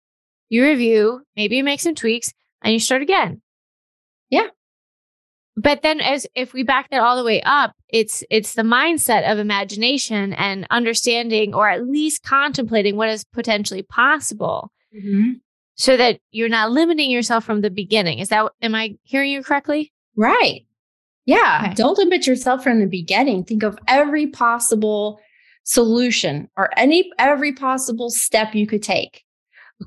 you 0.49 0.63
review, 0.63 1.23
maybe 1.35 1.57
you 1.57 1.63
make 1.63 1.79
some 1.79 1.95
tweaks, 1.95 2.31
and 2.61 2.73
you 2.73 2.79
start 2.79 3.01
again. 3.01 3.41
Yeah. 4.29 4.47
But 5.55 5.81
then 5.81 5.99
as 5.99 6.27
if 6.35 6.53
we 6.53 6.61
back 6.61 6.91
that 6.91 7.01
all 7.01 7.17
the 7.17 7.23
way 7.23 7.41
up, 7.41 7.73
it's 7.89 8.23
it's 8.29 8.53
the 8.53 8.61
mindset 8.61 9.29
of 9.29 9.39
imagination 9.39 10.33
and 10.33 10.67
understanding 10.69 11.55
or 11.55 11.67
at 11.67 11.87
least 11.87 12.23
contemplating 12.23 12.95
what 12.95 13.09
is 13.09 13.23
potentially 13.33 13.81
possible. 13.81 14.71
Mm-hmm 14.95 15.39
so 15.77 15.95
that 15.95 16.19
you're 16.31 16.49
not 16.49 16.71
limiting 16.71 17.09
yourself 17.09 17.45
from 17.45 17.61
the 17.61 17.69
beginning. 17.69 18.19
Is 18.19 18.29
that, 18.29 18.51
am 18.61 18.75
I 18.75 18.97
hearing 19.03 19.31
you 19.31 19.43
correctly? 19.43 19.93
Right. 20.15 20.65
Yeah. 21.25 21.61
Okay. 21.65 21.73
Don't 21.75 21.97
limit 21.97 22.25
yourself 22.25 22.63
from 22.63 22.79
the 22.79 22.87
beginning. 22.87 23.43
Think 23.43 23.63
of 23.63 23.77
every 23.87 24.27
possible 24.27 25.19
solution 25.63 26.49
or 26.57 26.69
any, 26.77 27.11
every 27.19 27.53
possible 27.53 28.09
step 28.09 28.55
you 28.55 28.65
could 28.65 28.83
take. 28.83 29.23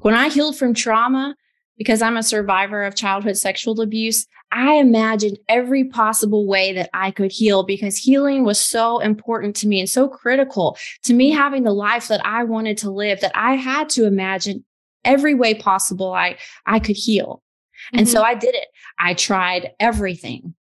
when 0.02 0.14
I 0.14 0.28
healed 0.28 0.56
from 0.56 0.75
trauma, 0.75 1.35
because 1.76 2.02
I'm 2.02 2.18
a 2.18 2.23
survivor 2.23 2.85
of 2.85 2.94
childhood 2.94 3.38
sexual 3.38 3.80
abuse, 3.80 4.26
I 4.52 4.75
imagined 4.75 5.38
every 5.49 5.85
possible 5.85 6.47
way 6.47 6.75
that 6.75 6.90
I 6.92 7.11
could 7.11 7.32
heal 7.32 7.62
because 7.62 7.97
healing 7.97 8.44
was 8.44 8.61
so 8.61 8.99
important 8.99 9.56
to 9.56 9.66
me 9.66 9.80
and 9.80 9.88
so 9.88 10.06
critical 10.06 10.76
to 11.04 11.14
me 11.14 11.30
having 11.30 11.62
the 11.62 11.73
life 11.73 12.09
that 12.09 12.25
I 12.25 12.44
wanted 12.44 12.76
to 12.78 12.90
live 12.90 13.20
that 13.20 13.32
I 13.35 13.54
had 13.54 13.88
to 13.90 14.04
imagine 14.04 14.64
every 15.04 15.35
way 15.35 15.54
possible 15.54 16.12
I 16.12 16.37
I 16.66 16.80
could 16.80 16.97
heal. 16.97 17.42
Mm-hmm. 17.88 17.99
And 17.99 18.09
so 18.09 18.19
mm-hmm. 18.19 18.30
I 18.30 18.35
did 18.35 18.54
it. 18.54 18.69
I 18.99 19.14
tried 19.14 19.73
everything. 19.80 20.54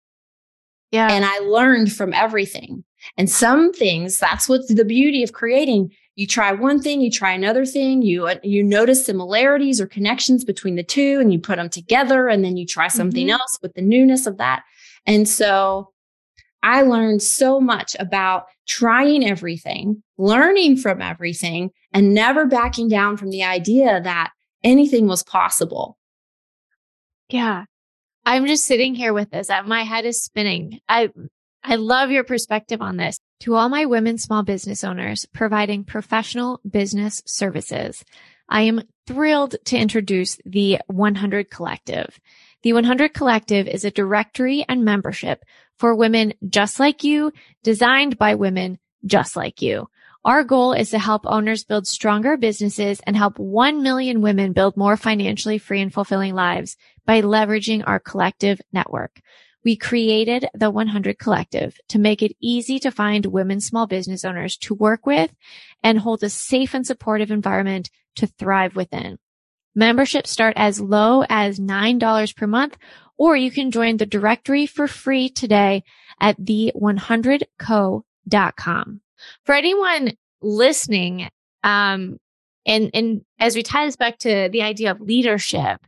Yeah. 0.92 1.12
And 1.12 1.26
I 1.26 1.40
learned 1.40 1.92
from 1.92 2.14
everything. 2.14 2.84
And 3.18 3.30
some 3.30 3.74
things, 3.74 4.18
that's 4.18 4.48
what's 4.48 4.74
the 4.74 4.86
beauty 4.86 5.24
of 5.24 5.34
creating. 5.34 5.92
You 6.16 6.26
try 6.26 6.52
one 6.52 6.82
thing, 6.82 7.02
you 7.02 7.12
try 7.12 7.32
another 7.32 7.66
thing, 7.66 8.02
you 8.02 8.28
uh, 8.28 8.36
you 8.42 8.64
notice 8.64 9.06
similarities 9.06 9.80
or 9.80 9.86
connections 9.86 10.44
between 10.44 10.76
the 10.76 10.84
two 10.84 11.20
and 11.20 11.32
you 11.32 11.40
put 11.40 11.58
them 11.58 11.70
together 11.70 12.28
and 12.28 12.44
then 12.44 12.58
you 12.58 12.66
try 12.66 12.88
something 12.88 13.28
mm-hmm. 13.28 13.40
else 13.40 13.60
with 13.62 13.74
the 13.76 13.82
newness 13.82 14.26
of 14.26 14.38
that. 14.38 14.64
And 15.06 15.30
so 15.30 15.92
I 16.64 16.82
learned 16.82 17.22
so 17.22 17.62
much 17.62 17.96
about 18.00 18.46
trying 18.68 19.28
everything, 19.28 20.04
learning 20.18 20.78
from 20.78 21.02
everything, 21.02 21.72
and 21.94 22.14
never 22.14 22.46
backing 22.46 22.90
down 22.90 23.18
from 23.18 23.30
the 23.30 23.44
idea 23.44 24.02
that 24.02 24.32
anything 24.64 25.08
was 25.08 25.24
possible. 25.24 25.98
Yeah. 27.30 27.66
I'm 28.26 28.46
just 28.46 28.66
sitting 28.66 28.94
here 28.94 29.14
with 29.14 29.32
this. 29.32 29.50
Uh, 29.50 29.64
my 29.64 29.84
head 29.84 30.06
is 30.06 30.22
spinning. 30.22 30.80
I 30.90 31.10
I 31.64 31.76
love 31.76 32.12
your 32.12 32.24
perspective 32.24 32.82
on 32.82 32.98
this. 32.98 33.20
To 33.42 33.56
all 33.56 33.70
my 33.70 33.86
women 33.86 34.18
small 34.18 34.44
business 34.44 34.84
owners 34.84 35.26
providing 35.34 35.84
professional 35.84 36.60
business 36.70 37.22
services, 37.26 38.04
I 38.50 38.62
am 38.62 38.84
thrilled 39.06 39.56
to 39.66 39.78
introduce 39.78 40.40
the 40.46 40.80
100 40.88 41.50
Collective. 41.50 42.20
The 42.64 42.74
100 42.74 43.14
Collective 43.14 43.68
is 43.68 43.86
a 43.86 43.92
directory 43.92 44.66
and 44.68 44.84
membership 44.84 45.44
for 45.78 45.96
women 45.96 46.34
just 46.48 46.80
like 46.80 47.04
you, 47.04 47.32
designed 47.64 48.18
by 48.18 48.36
women 48.36 48.80
just 49.06 49.36
like 49.36 49.62
you. 49.62 49.90
Our 50.26 50.44
goal 50.44 50.74
is 50.74 50.90
to 50.90 51.00
help 51.00 51.22
owners 51.26 51.64
build 51.64 51.88
stronger 51.88 52.36
businesses 52.36 53.00
and 53.08 53.16
help 53.16 53.40
1 53.40 53.82
million 53.82 54.22
women 54.22 54.52
build 54.52 54.76
more 54.76 54.98
financially 54.98 55.58
free 55.58 55.80
and 55.80 55.94
fulfilling 55.94 56.36
lives 56.36 56.76
by 57.06 57.22
leveraging 57.22 57.84
our 57.88 58.00
collective 58.00 58.60
network. 58.74 59.22
We 59.64 59.76
created 59.76 60.48
the 60.54 60.72
100 60.72 61.20
Collective 61.20 61.78
to 61.90 62.00
make 62.00 62.22
it 62.22 62.36
easy 62.42 62.80
to 62.80 62.92
find 62.92 63.26
women 63.26 63.60
small 63.60 63.88
business 63.88 64.24
owners 64.24 64.58
to 64.60 64.74
work 64.74 65.06
with 65.06 65.34
and 65.84 66.00
hold 66.00 66.24
a 66.24 66.30
safe 66.30 66.74
and 66.74 66.86
supportive 66.86 67.32
environment 67.32 67.90
to 68.16 68.28
thrive 68.28 68.76
within. 68.76 69.20
Memberships 69.76 70.32
start 70.32 70.54
as 70.56 70.82
low 70.82 71.24
as 71.30 71.60
$9 71.60 72.36
per 72.36 72.48
month, 72.48 72.78
or 73.18 73.36
you 73.36 73.52
can 73.52 73.72
join 73.72 73.98
the 73.98 74.06
directory 74.06 74.66
for 74.66 74.88
free 74.88 75.30
today 75.30 75.84
at 76.20 76.40
the100co.com. 76.40 79.02
For 79.46 79.56
anyone 79.56 80.14
listening, 80.42 81.30
um, 81.64 82.18
and, 82.66 82.92
and 82.94 83.22
as 83.40 83.56
we 83.56 83.64
tie 83.64 83.86
this 83.86 83.96
back 83.96 84.18
to 84.20 84.50
the 84.52 84.62
idea 84.62 84.92
of 84.92 85.02
leadership, 85.02 85.82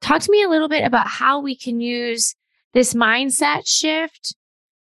talk 0.00 0.22
to 0.22 0.30
me 0.30 0.42
a 0.42 0.48
little 0.48 0.68
bit 0.68 0.84
about 0.84 1.06
how 1.06 1.40
we 1.40 1.56
can 1.56 1.80
use 1.80 2.34
this 2.72 2.94
mindset 2.94 3.66
shift 3.66 4.34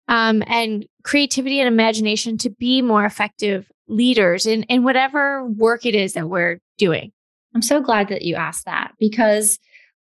um, 0.07 0.43
and 0.47 0.85
creativity 1.03 1.59
and 1.59 1.67
imagination 1.67 2.37
to 2.39 2.49
be 2.49 2.81
more 2.81 3.05
effective 3.05 3.69
leaders 3.87 4.45
in, 4.45 4.63
in 4.63 4.83
whatever 4.83 5.45
work 5.45 5.85
it 5.85 5.95
is 5.95 6.13
that 6.13 6.29
we're 6.29 6.59
doing. 6.77 7.11
I'm 7.53 7.61
so 7.61 7.81
glad 7.81 8.07
that 8.07 8.21
you 8.21 8.35
asked 8.35 8.65
that 8.65 8.93
because 8.97 9.59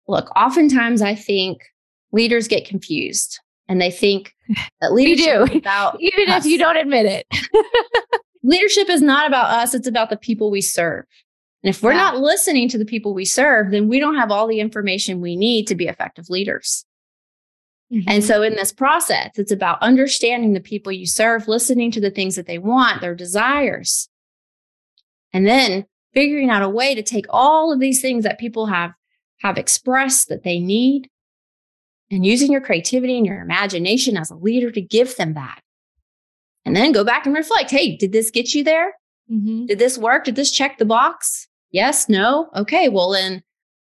look, 0.07 0.29
oftentimes 0.35 1.01
I 1.01 1.15
think 1.15 1.61
leaders 2.11 2.47
get 2.47 2.65
confused 2.65 3.39
and 3.67 3.81
they 3.81 3.91
think 3.91 4.33
that 4.81 4.93
leadership 4.93 5.49
do. 5.49 5.57
about 5.57 5.97
even 6.01 6.29
us. 6.29 6.45
if 6.45 6.51
you 6.51 6.57
don't 6.57 6.77
admit 6.77 7.05
it. 7.05 7.27
leadership 8.43 8.89
is 8.89 9.01
not 9.01 9.27
about 9.27 9.51
us, 9.51 9.73
it's 9.73 9.87
about 9.87 10.09
the 10.09 10.17
people 10.17 10.49
we 10.49 10.61
serve. 10.61 11.05
And 11.63 11.75
if 11.75 11.81
we're 11.81 11.91
yeah. 11.91 11.97
not 11.97 12.19
listening 12.19 12.69
to 12.69 12.77
the 12.77 12.85
people 12.85 13.13
we 13.13 13.25
serve, 13.25 13.71
then 13.71 13.87
we 13.87 13.99
don't 13.99 14.15
have 14.15 14.31
all 14.31 14.47
the 14.47 14.59
information 14.59 15.21
we 15.21 15.35
need 15.35 15.67
to 15.67 15.75
be 15.75 15.87
effective 15.87 16.29
leaders. 16.29 16.85
Mm-hmm. 17.91 18.09
And 18.09 18.23
so 18.23 18.41
in 18.41 18.55
this 18.55 18.71
process, 18.71 19.31
it's 19.35 19.51
about 19.51 19.81
understanding 19.81 20.53
the 20.53 20.59
people 20.59 20.91
you 20.91 21.07
serve, 21.07 21.47
listening 21.47 21.91
to 21.91 22.01
the 22.01 22.11
things 22.11 22.35
that 22.35 22.45
they 22.45 22.57
want, 22.57 23.01
their 23.01 23.15
desires, 23.15 24.09
and 25.33 25.47
then 25.47 25.85
figuring 26.13 26.49
out 26.49 26.63
a 26.63 26.69
way 26.69 26.95
to 26.95 27.03
take 27.03 27.25
all 27.29 27.71
of 27.71 27.79
these 27.79 28.01
things 28.01 28.23
that 28.23 28.39
people 28.39 28.67
have 28.67 28.91
have 29.39 29.57
expressed 29.57 30.29
that 30.29 30.43
they 30.43 30.59
need 30.59 31.09
and 32.09 32.25
using 32.25 32.51
your 32.51 32.61
creativity 32.61 33.17
and 33.17 33.25
your 33.25 33.41
imagination 33.41 34.17
as 34.17 34.31
a 34.31 34.35
leader 34.35 34.71
to 34.71 34.81
give 34.81 35.15
them 35.17 35.33
that. 35.33 35.61
And 36.65 36.75
then 36.75 36.91
go 36.91 37.03
back 37.03 37.25
and 37.25 37.35
reflect. 37.35 37.71
Hey, 37.71 37.95
did 37.95 38.11
this 38.11 38.29
get 38.29 38.53
you 38.53 38.63
there? 38.63 38.93
Mm-hmm. 39.31 39.67
Did 39.67 39.79
this 39.79 39.97
work? 39.97 40.25
Did 40.25 40.35
this 40.35 40.51
check 40.51 40.77
the 40.77 40.85
box? 40.85 41.47
Yes, 41.71 42.09
no. 42.09 42.49
Okay. 42.55 42.89
Well, 42.89 43.11
then 43.11 43.43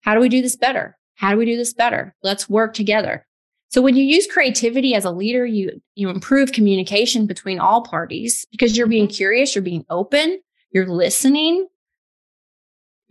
how 0.02 0.14
do 0.14 0.20
we 0.20 0.28
do 0.28 0.42
this 0.42 0.56
better? 0.56 0.96
How 1.14 1.30
do 1.30 1.36
we 1.36 1.44
do 1.44 1.56
this 1.56 1.72
better? 1.72 2.14
Let's 2.22 2.48
work 2.48 2.74
together. 2.74 3.26
So 3.68 3.80
when 3.80 3.96
you 3.96 4.04
use 4.04 4.26
creativity 4.26 4.94
as 4.94 5.04
a 5.04 5.10
leader, 5.10 5.46
you 5.46 5.80
you 5.94 6.10
improve 6.10 6.52
communication 6.52 7.26
between 7.26 7.58
all 7.58 7.82
parties 7.82 8.44
because 8.50 8.76
you're 8.76 8.86
being 8.86 9.06
mm-hmm. 9.06 9.16
curious, 9.16 9.54
you're 9.54 9.62
being 9.62 9.86
open, 9.88 10.40
you're 10.72 10.86
listening. 10.86 11.66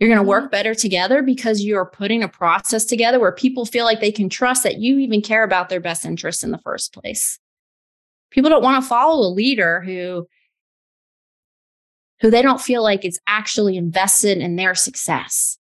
You're 0.02 0.08
going 0.08 0.18
to 0.18 0.28
work 0.28 0.46
mm-hmm. 0.46 0.50
better 0.50 0.74
together 0.74 1.22
because 1.22 1.62
you're 1.62 1.86
putting 1.86 2.24
a 2.24 2.28
process 2.28 2.84
together 2.84 3.20
where 3.20 3.30
people 3.30 3.64
feel 3.64 3.84
like 3.84 4.00
they 4.00 4.10
can 4.10 4.28
trust 4.28 4.64
that 4.64 4.78
you 4.78 4.98
even 4.98 5.22
care 5.22 5.44
about 5.44 5.68
their 5.68 5.78
best 5.78 6.04
interests 6.04 6.42
in 6.42 6.50
the 6.50 6.58
first 6.58 6.92
place. 6.92 7.38
People 8.32 8.50
don't 8.50 8.64
want 8.64 8.82
to 8.82 8.88
follow 8.88 9.24
a 9.24 9.30
leader 9.30 9.80
who 9.80 10.26
who 12.20 12.32
they 12.32 12.42
don't 12.42 12.60
feel 12.60 12.82
like 12.82 13.04
is 13.04 13.20
actually 13.28 13.76
invested 13.76 14.38
in 14.38 14.56
their 14.56 14.74
success. 14.74 15.56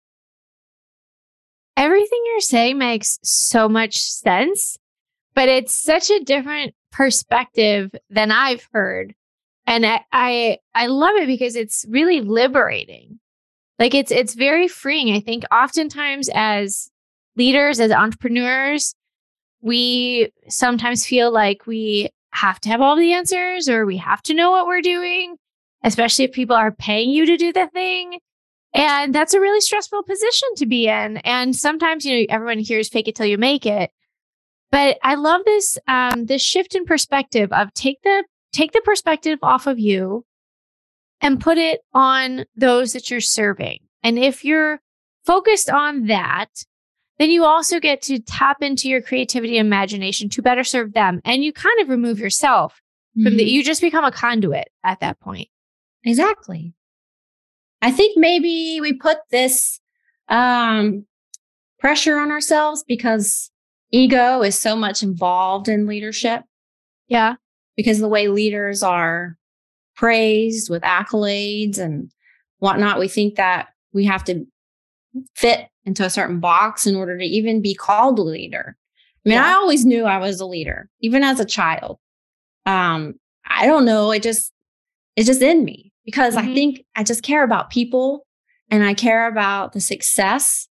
Everything 1.79 2.23
you're 2.27 2.41
saying 2.41 2.77
makes 2.77 3.19
so 3.23 3.71
much 3.71 4.03
sense, 4.03 4.77
but 5.35 5.49
it's 5.49 5.73
such 5.73 6.11
a 6.11 6.23
different 6.25 6.75
perspective 6.93 7.91
than 8.11 8.31
I've 8.31 8.69
heard. 8.71 9.15
And 9.67 9.87
I, 9.87 10.05
I, 10.13 10.59
I 10.75 10.89
love 10.89 11.17
it 11.17 11.27
because 11.27 11.57
it's 11.57 11.87
really 11.89 12.21
liberating. 12.21 13.19
Like 13.79 13.95
it's 13.95 14.11
it's 14.11 14.35
very 14.35 14.69
freeing. 14.69 15.15
I 15.15 15.21
think 15.21 15.45
oftentimes 15.53 16.31
as 16.35 16.91
leaders, 17.37 17.81
as 17.81 17.93
entrepreneurs, 17.93 18.95
we 19.61 20.31
sometimes 20.49 21.07
feel 21.07 21.31
like 21.31 21.67
we 21.67 22.11
have 22.31 22.61
to 22.61 22.69
have 22.69 22.81
all 22.81 22.97
the 22.97 23.13
answers 23.13 23.69
or 23.69 23.87
we 23.87 23.97
have 23.97 24.23
to 24.23 24.35
know 24.35 24.51
what 24.51 24.67
we're 24.67 24.83
doing 24.83 25.37
especially 25.87 26.25
if 26.25 26.33
people 26.33 26.57
are 26.57 26.73
paying 26.73 27.11
you 27.11 27.25
to 27.25 27.37
do 27.37 27.53
the 27.53 27.69
thing. 27.69 28.19
And 28.75 29.15
that's 29.15 29.33
a 29.33 29.41
really 29.41 29.61
stressful 29.61 30.03
position 30.03 30.49
to 30.57 30.67
be 30.67 30.89
in. 30.89 31.19
And 31.19 31.57
sometimes, 31.57 32.05
you 32.05 32.19
know, 32.19 32.27
everyone 32.29 32.59
hears 32.59 32.89
fake 32.89 33.09
it 33.09 33.15
till 33.15 33.27
you 33.27 33.39
make 33.39 33.65
it. 33.65 33.91
But 34.71 34.99
I 35.03 35.15
love 35.15 35.43
this 35.47 35.79
um, 35.87 36.27
this 36.27 36.43
shift 36.43 36.75
in 36.75 36.85
perspective 36.85 37.53
of 37.53 37.73
take 37.73 38.03
the 38.03 38.25
take 38.53 38.73
the 38.73 38.83
perspective 38.85 39.39
off 39.43 39.67
of 39.67 39.79
you 39.79 40.25
and 41.21 41.41
put 41.41 41.59
it 41.59 41.81
on 41.95 42.45
those 42.57 42.93
that 42.93 43.11
you're 43.11 43.21
serving. 43.21 43.79
And 44.03 44.19
if 44.19 44.45
you're 44.45 44.81
focused 45.25 45.71
on 45.71 46.07
that, 46.07 46.49
then 47.19 47.31
you 47.31 47.45
also 47.45 47.81
get 47.81 48.03
to 48.03 48.19
tap 48.19 48.63
into 48.63 48.89
your 48.89 49.01
creativity 49.01 49.59
and 49.59 49.67
imagination 49.67 50.29
to 50.31 50.43
better 50.43 50.65
serve 50.65 50.93
them. 50.93 51.21
And 51.25 51.43
you 51.43 51.53
kind 51.53 51.81
of 51.81 51.89
remove 51.89 52.19
yourself 52.19 52.81
from 53.15 53.25
mm-hmm. 53.25 53.37
the, 53.39 53.45
you 53.45 53.65
just 53.65 53.81
become 53.81 54.05
a 54.05 54.13
conduit 54.13 54.69
at 54.85 55.01
that 55.01 55.19
point. 55.21 55.49
Exactly. 56.05 56.75
I 57.81 57.91
think 57.91 58.17
maybe 58.17 58.81
we 58.81 58.93
put 58.93 59.19
this 59.31 59.81
um, 60.29 61.07
pressure 61.79 62.19
on 62.19 62.31
ourselves 62.31 62.85
because 62.87 63.51
ego 63.91 64.43
is 64.43 64.59
so 64.59 64.77
much 64.77 65.03
involved 65.03 65.69
in 65.69 65.87
leadership. 65.87 66.43
Yeah. 67.09 67.35
Because 67.77 67.99
the 67.99 68.09
way 68.09 68.29
leaders 68.29 68.83
are 68.83 69.37
praised 69.97 70.71
with 70.71 70.83
accolades 70.83 71.79
and 71.79 72.11
whatnot, 72.59 72.99
we 72.99 73.09
think 73.09 73.37
that 73.37 73.69
we 73.93 74.05
have 74.05 74.25
to 74.25 74.47
fit 75.35 75.69
into 75.85 76.05
a 76.05 76.11
certain 76.11 76.41
box 76.41 76.87
in 76.87 76.95
order 76.95 77.19
to 77.19 77.25
even 77.25 77.63
be 77.63 77.75
called 77.75 78.19
a 78.19 78.23
leader. 78.23 78.77
I 79.25 79.29
mean, 79.29 79.39
yeah. 79.39 79.47
I 79.47 79.55
always 79.55 79.85
knew 79.85 80.05
I 80.05 80.19
was 80.19 80.41
a 80.41 80.47
leader, 80.47 80.89
even 81.01 81.25
as 81.25 81.41
a 81.41 81.45
child. 81.45 81.99
Um, 82.65 83.15
I 83.45 83.67
don't 83.67 83.85
know. 83.85 84.13
It 84.13 84.23
just, 84.23 84.53
it's 85.17 85.27
just 85.27 85.43
in 85.43 85.65
me 85.65 85.93
because 86.05 86.37
mm-hmm. 86.37 86.51
I 86.51 86.55
think 86.55 86.85
I 86.95 87.03
just 87.03 87.23
care 87.23 87.43
about 87.43 87.71
people 87.71 88.27
and 88.71 88.85
I 88.85 88.95
care 88.95 89.27
about 89.27 89.73
the 89.73 89.81
success 89.81 90.69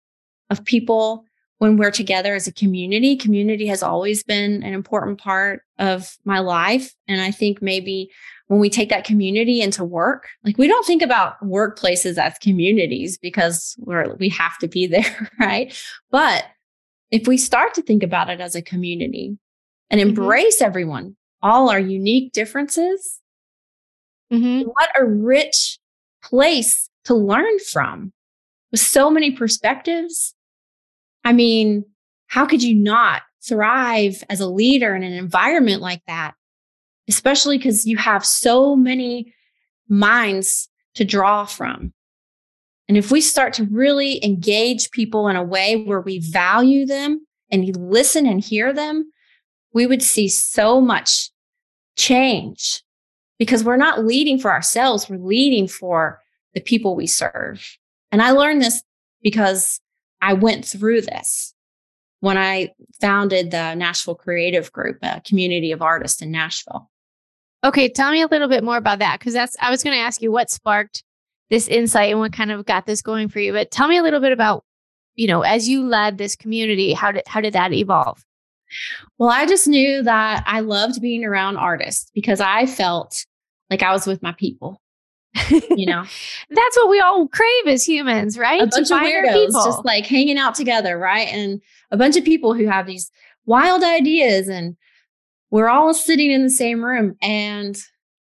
of 0.50 0.64
people 0.64 1.25
when 1.60 1.78
we're 1.78 1.92
together 1.92 2.36
as 2.36 2.48
a 2.48 2.54
community. 2.54 3.16
Community 3.16 3.68
has 3.68 3.82
always 3.82 4.24
been 4.24 4.64
an 4.64 4.74
important 4.74 5.20
part 5.20 5.62
of 5.80 6.18
my 6.26 6.40
life. 6.40 6.94
And 7.08 7.22
I 7.22 7.32
think 7.32 7.62
maybe 7.62 8.12
when 8.48 8.60
we 8.60 8.70
take 8.70 8.90
that 8.90 9.06
community 9.06 9.62
into 9.62 9.84
work, 9.84 10.28
like 10.44 10.58
we 10.58 10.68
don't 10.68 10.86
think 10.86 11.02
about 11.02 11.42
workplaces 11.42 12.18
as 12.18 12.38
communities 12.40 13.18
because 13.18 13.76
we're, 13.80 14.16
we 14.16 14.30
have 14.30 14.58
to 14.60 14.68
be 14.68 14.88
there, 14.88 15.32
right? 15.40 15.76
But 16.12 16.46
if 17.12 17.28
we 17.28 17.38
start 17.38 17.74
to 17.76 17.82
think 17.82 18.04
about 18.04 18.30
it 18.30 18.42
as 18.42 18.56
a 18.56 18.62
community 18.62 19.38
and 19.90 20.00
mm-hmm. 20.00 20.10
embrace 20.10 20.58
mm-hmm. 20.58 20.66
everyone, 20.66 21.16
all 21.42 21.70
our 21.70 21.80
unique 21.80 22.34
differences, 22.34 23.22
Mm-hmm. 24.32 24.68
What 24.68 24.90
a 25.00 25.06
rich 25.06 25.80
place 26.24 26.90
to 27.06 27.14
learn 27.14 27.60
from 27.72 28.12
with 28.72 28.82
so 28.82 29.10
many 29.10 29.32
perspectives. 29.32 30.34
I 31.26 31.34
mean, 31.34 31.84
how 32.28 32.46
could 32.46 32.64
you 32.64 32.76
not 32.76 33.24
thrive 33.44 34.24
as 34.30 34.40
a 34.40 34.48
leader 34.48 34.96
in 34.96 35.04
an 35.04 35.14
environment 35.14 35.82
like 35.82 36.04
that? 36.08 36.36
Especially 37.10 37.58
because 37.58 37.86
you 37.86 37.98
have 37.98 38.26
so 38.26 38.76
many 38.76 39.34
minds 39.90 40.70
to 40.94 41.04
draw 41.04 41.46
from. 41.46 41.94
And 42.88 42.98
if 42.98 43.12
we 43.12 43.22
start 43.22 43.54
to 43.54 43.66
really 43.66 44.24
engage 44.24 44.92
people 44.92 45.28
in 45.28 45.36
a 45.36 45.44
way 45.44 45.84
where 45.84 46.02
we 46.02 46.20
value 46.20 46.86
them 46.86 47.26
and 47.52 47.76
listen 47.76 48.28
and 48.28 48.40
hear 48.40 48.72
them, 48.72 49.12
we 49.74 49.88
would 49.88 50.04
see 50.04 50.28
so 50.28 50.80
much 50.80 51.32
change 51.98 52.84
because 53.40 53.64
we're 53.64 53.78
not 53.78 54.06
leading 54.06 54.40
for 54.40 54.52
ourselves, 54.52 55.10
we're 55.10 55.18
leading 55.18 55.68
for 55.68 56.22
the 56.54 56.62
people 56.62 56.96
we 56.96 57.08
serve. 57.08 57.78
And 58.12 58.22
I 58.22 58.32
learned 58.32 58.62
this 58.62 58.82
because 59.22 59.82
I 60.26 60.34
went 60.34 60.66
through 60.66 61.02
this 61.02 61.54
when 62.20 62.36
I 62.36 62.72
founded 63.00 63.52
the 63.52 63.76
Nashville 63.76 64.16
Creative 64.16 64.72
Group, 64.72 64.98
a 65.04 65.22
community 65.22 65.72
of 65.72 65.84
artists 65.84 66.20
in 66.20 66.32
Nashville. 66.32 66.90
Okay, 67.64 67.90
tell 67.90 68.12
me 68.12 68.24
a 68.24 68.28
little 68.28 68.48
bit 68.48 68.64
more 68.64 68.78
about 68.78 68.98
that 69.00 69.20
because 69.20 69.34
that's 69.34 69.56
I 69.62 69.70
was 69.70 69.84
going 69.84 69.96
to 69.96 70.02
ask 70.02 70.24
you 70.24 70.32
what 70.32 70.50
sparked 70.50 71.04
this 71.52 71.68
insight 71.68 72.10
and 72.10 72.20
what 72.20 72.34
kind 72.34 72.52
of 72.52 72.66
got 72.66 72.88
this 72.88 73.04
going 73.04 73.30
for 73.30 73.40
you. 73.40 73.54
But 73.54 73.70
tell 73.70 73.88
me 73.88 73.98
a 73.98 74.04
little 74.04 74.20
bit 74.20 74.32
about, 74.32 74.64
you 75.14 75.28
know, 75.28 75.44
as 75.44 75.70
you 75.70 75.86
led 75.86 76.18
this 76.18 76.36
community, 76.36 76.94
how 76.94 77.12
did 77.12 77.24
how 77.28 77.40
did 77.40 77.54
that 77.54 77.72
evolve? 77.72 78.26
Well, 79.20 79.30
I 79.30 79.46
just 79.46 79.68
knew 79.68 80.02
that 80.02 80.44
I 80.48 80.62
loved 80.62 81.04
being 81.04 81.24
around 81.24 81.58
artists 81.58 82.10
because 82.16 82.42
I 82.42 82.66
felt 82.66 83.28
like 83.70 83.84
I 83.84 83.92
was 83.92 84.08
with 84.08 84.24
my 84.24 84.32
people. 84.32 84.82
You 85.50 85.86
know, 85.86 86.04
that's 86.50 86.78
what 86.78 86.90
we 86.90 87.00
all 87.00 87.28
crave 87.28 87.68
as 87.68 87.88
humans, 87.88 88.38
right? 88.38 88.62
A 88.62 88.68
bunch 88.68 88.92
of 88.92 89.00
weirdos 89.00 89.52
just 89.52 89.86
like 89.86 90.06
hanging 90.06 90.38
out 90.38 90.56
together, 90.56 90.98
right? 90.98 91.28
And 91.28 91.62
a 91.92 91.98
bunch 91.98 92.18
of 92.18 92.24
people 92.24 92.54
who 92.54 92.68
have 92.68 92.88
these 92.88 93.12
wild 93.46 93.84
ideas, 93.84 94.48
and 94.48 94.76
we're 95.52 95.70
all 95.70 95.94
sitting 95.94 96.32
in 96.32 96.44
the 96.44 96.50
same 96.50 96.84
room. 96.84 97.16
And 97.22 97.78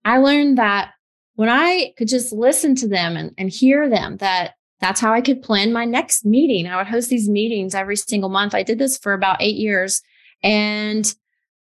I 0.06 0.18
learned 0.18 0.58
that 0.58 0.92
when 1.36 1.50
I 1.50 1.94
could 1.98 2.08
just 2.08 2.32
listen 2.32 2.76
to 2.76 2.88
them 2.88 3.16
and, 3.18 3.32
and 3.38 3.50
hear 3.50 3.90
them, 3.90 4.18
that 4.18 4.54
that's 4.80 5.00
how 5.00 5.14
I 5.14 5.22
could 5.22 5.42
plan 5.42 5.72
my 5.72 5.86
next 5.86 6.26
meeting. 6.26 6.68
I 6.68 6.78
would 6.78 6.88
host 6.88 7.10
these 7.10 7.30
meetings 7.30 7.74
every 7.74 7.96
single 7.96 8.30
month. 8.30 8.54
I 8.54 8.64
did 8.64 8.80
this 8.80 8.98
for 8.98 9.14
about 9.14 9.42
eight 9.42 9.56
years 9.56 10.02
and 10.44 11.14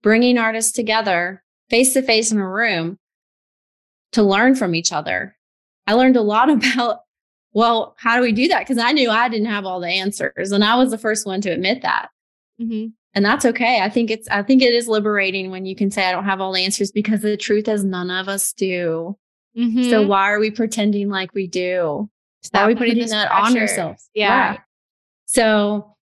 bringing 0.03 0.37
artists 0.37 0.73
together 0.73 1.43
face 1.71 1.95
to 1.95 2.03
face 2.03 2.31
in 2.31 2.39
a 2.39 2.49
room 2.49 2.99
to 4.13 4.23
learn 4.23 4.55
from 4.55 4.75
each 4.75 4.93
other. 4.93 5.37
I 5.87 5.95
learned 5.95 6.17
a 6.17 6.23
lot 6.23 6.51
about, 6.51 7.01
well, 7.53 7.95
how 7.99 8.17
do 8.17 8.23
we 8.23 8.33
do 8.33 8.49
that? 8.49 8.61
Because 8.61 8.79
I 8.79 8.93
knew 8.93 9.11
I 9.11 9.29
didn't 9.29 9.47
have 9.47 9.65
all 9.65 9.81
the 9.81 9.89
answers. 9.89 10.53
And 10.53 10.65
I 10.65 10.77
was 10.77 10.91
the 10.91 10.99
first 10.99 11.27
one 11.27 11.41
to 11.43 11.51
admit 11.51 11.83
that. 11.83 12.09
Mm-hmm. 12.61 12.89
And 13.15 13.25
that's 13.25 13.45
okay. 13.45 13.81
I 13.81 13.89
think 13.89 14.11
it's, 14.11 14.29
I 14.29 14.43
think 14.43 14.63
it 14.63 14.75
is 14.75 14.87
liberating 14.87 15.51
when 15.51 15.65
you 15.65 15.75
can 15.75 15.91
say, 15.91 16.05
I 16.05 16.13
don't 16.13 16.25
have 16.25 16.41
all 16.41 16.53
the 16.53 16.65
answers 16.65 16.93
because 16.93 17.23
the 17.23 17.37
truth 17.37 17.67
is 17.67 17.85
none 17.85 18.11
of 18.11 18.29
us 18.29 18.53
do. 18.53 19.17
Mm-hmm. 19.57 19.91
So 19.91 20.07
why 20.07 20.31
are 20.31 20.39
we 20.39 20.51
pretending 20.51 21.09
like 21.09 21.35
we 21.35 21.47
do? 21.47 22.09
Stop 22.43 22.61
why 22.61 22.65
are 22.65 22.69
we 22.69 22.75
putting 22.77 23.09
that 23.09 23.31
pressure. 23.31 23.47
on 23.47 23.59
ourselves? 23.59 24.11
Yeah. 24.15 24.51
Right. 24.51 24.61
So 25.27 25.97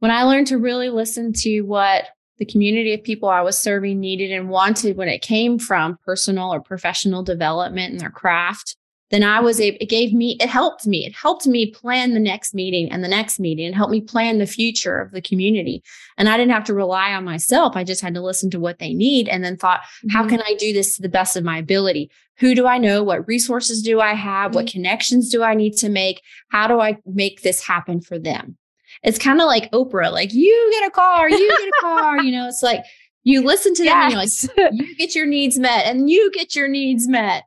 when 0.00 0.10
I 0.10 0.24
learned 0.24 0.48
to 0.48 0.58
really 0.58 0.88
listen 0.88 1.32
to 1.34 1.60
what 1.62 2.06
the 2.38 2.44
community 2.44 2.92
of 2.94 3.02
people 3.02 3.28
I 3.28 3.40
was 3.40 3.58
serving 3.58 4.00
needed 4.00 4.30
and 4.30 4.48
wanted 4.48 4.96
when 4.96 5.08
it 5.08 5.22
came 5.22 5.58
from 5.58 5.98
personal 6.04 6.52
or 6.52 6.60
professional 6.60 7.22
development 7.22 7.92
in 7.92 7.98
their 7.98 8.10
craft, 8.10 8.76
then 9.10 9.22
I 9.22 9.40
was 9.40 9.60
able, 9.60 9.78
it 9.80 9.88
gave 9.88 10.12
me, 10.12 10.36
it 10.40 10.48
helped 10.48 10.86
me. 10.86 11.06
It 11.06 11.14
helped 11.14 11.46
me 11.46 11.70
plan 11.70 12.12
the 12.12 12.20
next 12.20 12.54
meeting 12.54 12.90
and 12.90 13.04
the 13.04 13.08
next 13.08 13.38
meeting 13.38 13.66
and 13.66 13.74
helped 13.74 13.92
me 13.92 14.00
plan 14.00 14.38
the 14.38 14.46
future 14.46 14.98
of 14.98 15.12
the 15.12 15.20
community. 15.20 15.82
And 16.18 16.28
I 16.28 16.36
didn't 16.36 16.52
have 16.52 16.64
to 16.64 16.74
rely 16.74 17.12
on 17.12 17.24
myself. 17.24 17.76
I 17.76 17.84
just 17.84 18.02
had 18.02 18.14
to 18.14 18.20
listen 18.20 18.50
to 18.50 18.60
what 18.60 18.80
they 18.80 18.92
need 18.92 19.28
and 19.28 19.44
then 19.44 19.56
thought, 19.56 19.80
mm-hmm. 19.80 20.08
how 20.10 20.26
can 20.28 20.42
I 20.42 20.56
do 20.58 20.72
this 20.72 20.96
to 20.96 21.02
the 21.02 21.08
best 21.08 21.36
of 21.36 21.44
my 21.44 21.58
ability? 21.58 22.10
Who 22.38 22.54
do 22.54 22.66
I 22.66 22.78
know? 22.78 23.02
What 23.02 23.28
resources 23.28 23.80
do 23.80 24.00
I 24.00 24.14
have? 24.14 24.50
Mm-hmm. 24.50 24.56
What 24.56 24.66
connections 24.66 25.30
do 25.30 25.42
I 25.42 25.54
need 25.54 25.76
to 25.78 25.88
make? 25.88 26.20
How 26.50 26.66
do 26.66 26.80
I 26.80 26.98
make 27.06 27.42
this 27.42 27.64
happen 27.64 28.00
for 28.00 28.18
them? 28.18 28.56
It's 29.02 29.18
kind 29.18 29.40
of 29.40 29.46
like 29.46 29.70
Oprah, 29.72 30.12
like 30.12 30.32
you 30.32 30.70
get 30.72 30.88
a 30.88 30.90
car, 30.90 31.28
you 31.28 31.48
get 31.48 31.68
a 31.68 31.72
car, 31.80 32.22
you 32.22 32.32
know, 32.32 32.48
it's 32.48 32.62
like 32.62 32.84
you 33.24 33.42
listen 33.42 33.74
to 33.74 33.82
them 33.82 33.86
yes. 33.86 34.44
and 34.44 34.52
you're 34.56 34.66
like, 34.66 34.74
you 34.74 34.96
get 34.96 35.14
your 35.14 35.26
needs 35.26 35.58
met 35.58 35.86
and 35.86 36.08
you 36.08 36.30
get 36.32 36.54
your 36.54 36.68
needs 36.68 37.08
met 37.08 37.44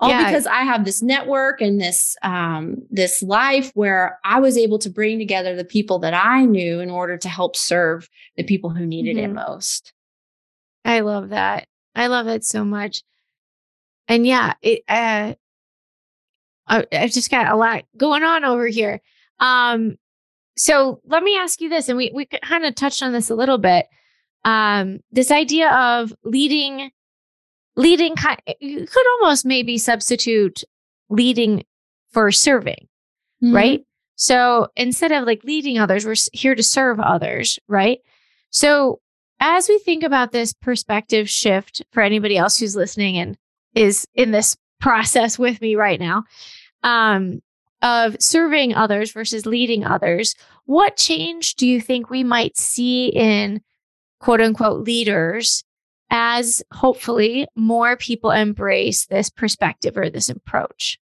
all 0.00 0.10
yeah. 0.10 0.26
because 0.26 0.46
I 0.46 0.62
have 0.62 0.84
this 0.84 1.02
network 1.02 1.60
and 1.60 1.80
this 1.80 2.16
um, 2.22 2.82
this 2.90 3.22
life 3.22 3.70
where 3.74 4.18
I 4.24 4.40
was 4.40 4.58
able 4.58 4.78
to 4.80 4.90
bring 4.90 5.18
together 5.18 5.54
the 5.54 5.64
people 5.64 5.98
that 6.00 6.14
I 6.14 6.44
knew 6.44 6.80
in 6.80 6.90
order 6.90 7.16
to 7.16 7.28
help 7.28 7.56
serve 7.56 8.08
the 8.36 8.42
people 8.42 8.70
who 8.70 8.86
needed 8.86 9.16
mm-hmm. 9.16 9.30
it 9.30 9.34
most. 9.34 9.92
I 10.84 11.00
love 11.00 11.30
that. 11.30 11.66
I 11.94 12.08
love 12.08 12.26
that 12.26 12.44
so 12.44 12.64
much. 12.64 13.02
And 14.08 14.26
yeah, 14.26 14.54
it 14.62 14.82
uh 14.88 15.34
I, 16.66 16.86
I've 16.92 17.12
just 17.12 17.30
got 17.30 17.50
a 17.50 17.56
lot 17.56 17.84
going 17.96 18.24
on 18.24 18.44
over 18.44 18.66
here. 18.66 19.00
Um 19.38 19.96
so 20.56 21.00
let 21.06 21.22
me 21.22 21.36
ask 21.36 21.60
you 21.60 21.68
this 21.68 21.88
and 21.88 21.96
we 21.96 22.10
we 22.14 22.26
kind 22.26 22.64
of 22.64 22.74
touched 22.74 23.02
on 23.02 23.12
this 23.12 23.30
a 23.30 23.34
little 23.34 23.58
bit. 23.58 23.86
Um 24.44 25.00
this 25.10 25.30
idea 25.30 25.70
of 25.70 26.12
leading 26.24 26.90
leading 27.76 28.14
you 28.60 28.86
could 28.86 29.06
almost 29.20 29.44
maybe 29.44 29.78
substitute 29.78 30.62
leading 31.08 31.64
for 32.12 32.30
serving, 32.30 32.86
mm-hmm. 33.42 33.54
right? 33.54 33.84
So 34.16 34.68
instead 34.76 35.12
of 35.12 35.24
like 35.24 35.42
leading 35.44 35.78
others, 35.78 36.06
we're 36.06 36.14
here 36.32 36.54
to 36.54 36.62
serve 36.62 37.00
others, 37.00 37.58
right? 37.68 37.98
So 38.50 39.00
as 39.40 39.68
we 39.68 39.78
think 39.80 40.04
about 40.04 40.32
this 40.32 40.52
perspective 40.52 41.28
shift 41.28 41.82
for 41.90 42.02
anybody 42.02 42.36
else 42.36 42.56
who's 42.58 42.76
listening 42.76 43.18
and 43.18 43.36
is 43.74 44.06
in 44.14 44.30
this 44.30 44.56
process 44.80 45.38
with 45.38 45.60
me 45.60 45.74
right 45.74 45.98
now, 45.98 46.24
um, 46.84 47.40
of 47.84 48.16
serving 48.18 48.74
others 48.74 49.12
versus 49.12 49.46
leading 49.46 49.84
others, 49.84 50.34
what 50.64 50.96
change 50.96 51.54
do 51.54 51.68
you 51.68 51.80
think 51.80 52.08
we 52.08 52.24
might 52.24 52.56
see 52.56 53.08
in 53.08 53.60
quote 54.18 54.40
unquote 54.40 54.82
leaders 54.84 55.62
as 56.10 56.62
hopefully 56.72 57.46
more 57.54 57.96
people 57.96 58.30
embrace 58.30 59.06
this 59.06 59.28
perspective 59.28 59.96
or 59.96 60.08
this 60.08 60.30
approach? 60.30 60.98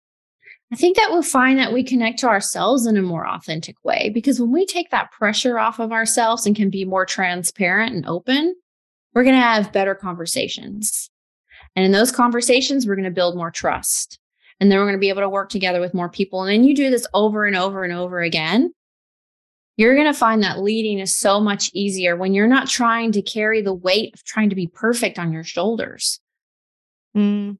I 0.71 0.75
think 0.75 0.95
that 0.97 1.09
we'll 1.11 1.23
find 1.23 1.59
that 1.59 1.73
we 1.73 1.83
connect 1.83 2.19
to 2.19 2.27
ourselves 2.27 2.85
in 2.85 2.95
a 2.95 3.01
more 3.01 3.27
authentic 3.27 3.75
way 3.83 4.09
because 4.13 4.39
when 4.39 4.51
we 4.51 4.65
take 4.65 4.91
that 4.91 5.11
pressure 5.11 5.59
off 5.59 5.79
of 5.79 5.91
ourselves 5.91 6.45
and 6.45 6.55
can 6.55 6.69
be 6.69 6.85
more 6.85 7.05
transparent 7.05 7.93
and 7.93 8.05
open, 8.07 8.55
we're 9.13 9.23
going 9.23 9.35
to 9.35 9.41
have 9.41 9.73
better 9.73 9.95
conversations. 9.95 11.09
And 11.75 11.83
in 11.83 11.91
those 11.91 12.11
conversations, 12.11 12.85
we're 12.87 12.95
going 12.95 13.03
to 13.03 13.11
build 13.11 13.35
more 13.35 13.51
trust. 13.51 14.19
And 14.59 14.69
then 14.69 14.77
we're 14.77 14.85
going 14.85 14.95
to 14.95 14.99
be 14.99 15.09
able 15.09 15.21
to 15.21 15.29
work 15.29 15.49
together 15.49 15.79
with 15.79 15.93
more 15.93 16.09
people. 16.09 16.41
And 16.41 16.51
then 16.51 16.63
you 16.63 16.75
do 16.75 16.89
this 16.89 17.07
over 17.13 17.45
and 17.45 17.55
over 17.55 17.83
and 17.83 17.93
over 17.93 18.19
again. 18.19 18.73
You're 19.77 19.95
going 19.95 20.11
to 20.11 20.17
find 20.17 20.43
that 20.43 20.59
leading 20.59 20.99
is 20.99 21.15
so 21.15 21.39
much 21.39 21.71
easier 21.73 22.17
when 22.17 22.33
you're 22.33 22.47
not 22.47 22.67
trying 22.67 23.13
to 23.13 23.21
carry 23.21 23.61
the 23.61 23.73
weight 23.73 24.13
of 24.13 24.23
trying 24.25 24.49
to 24.49 24.55
be 24.55 24.67
perfect 24.67 25.17
on 25.17 25.31
your 25.31 25.45
shoulders. 25.45 26.19
Mm 27.15 27.57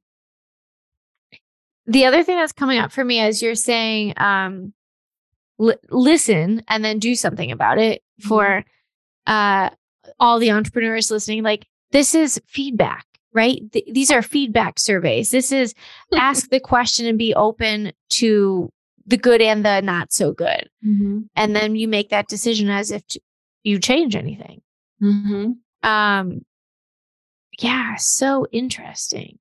the 1.90 2.06
other 2.06 2.22
thing 2.22 2.36
that's 2.36 2.52
coming 2.52 2.78
up 2.78 2.92
for 2.92 3.04
me 3.04 3.18
as 3.18 3.42
you're 3.42 3.56
saying 3.56 4.14
um, 4.16 4.72
li- 5.58 5.74
listen 5.90 6.62
and 6.68 6.84
then 6.84 7.00
do 7.00 7.16
something 7.16 7.50
about 7.50 7.78
it 7.78 8.00
mm-hmm. 8.20 8.28
for 8.28 8.64
uh, 9.26 9.70
all 10.20 10.38
the 10.38 10.52
entrepreneurs 10.52 11.10
listening 11.10 11.42
like 11.42 11.66
this 11.90 12.14
is 12.14 12.40
feedback 12.46 13.04
right 13.32 13.60
Th- 13.72 13.84
these 13.90 14.10
are 14.10 14.22
feedback 14.22 14.78
surveys 14.78 15.30
this 15.30 15.52
is 15.52 15.74
ask 16.14 16.50
the 16.50 16.60
question 16.60 17.06
and 17.06 17.18
be 17.18 17.34
open 17.34 17.92
to 18.10 18.70
the 19.06 19.16
good 19.16 19.40
and 19.40 19.64
the 19.64 19.80
not 19.80 20.12
so 20.12 20.32
good 20.32 20.68
mm-hmm. 20.86 21.20
and 21.36 21.56
then 21.56 21.76
you 21.76 21.88
make 21.88 22.10
that 22.10 22.28
decision 22.28 22.68
as 22.68 22.90
if 22.90 23.06
t- 23.06 23.22
you 23.62 23.78
change 23.78 24.14
anything 24.14 24.60
mm-hmm. 25.02 25.52
um 25.88 26.40
yeah 27.58 27.96
so 27.96 28.46
interesting 28.52 29.38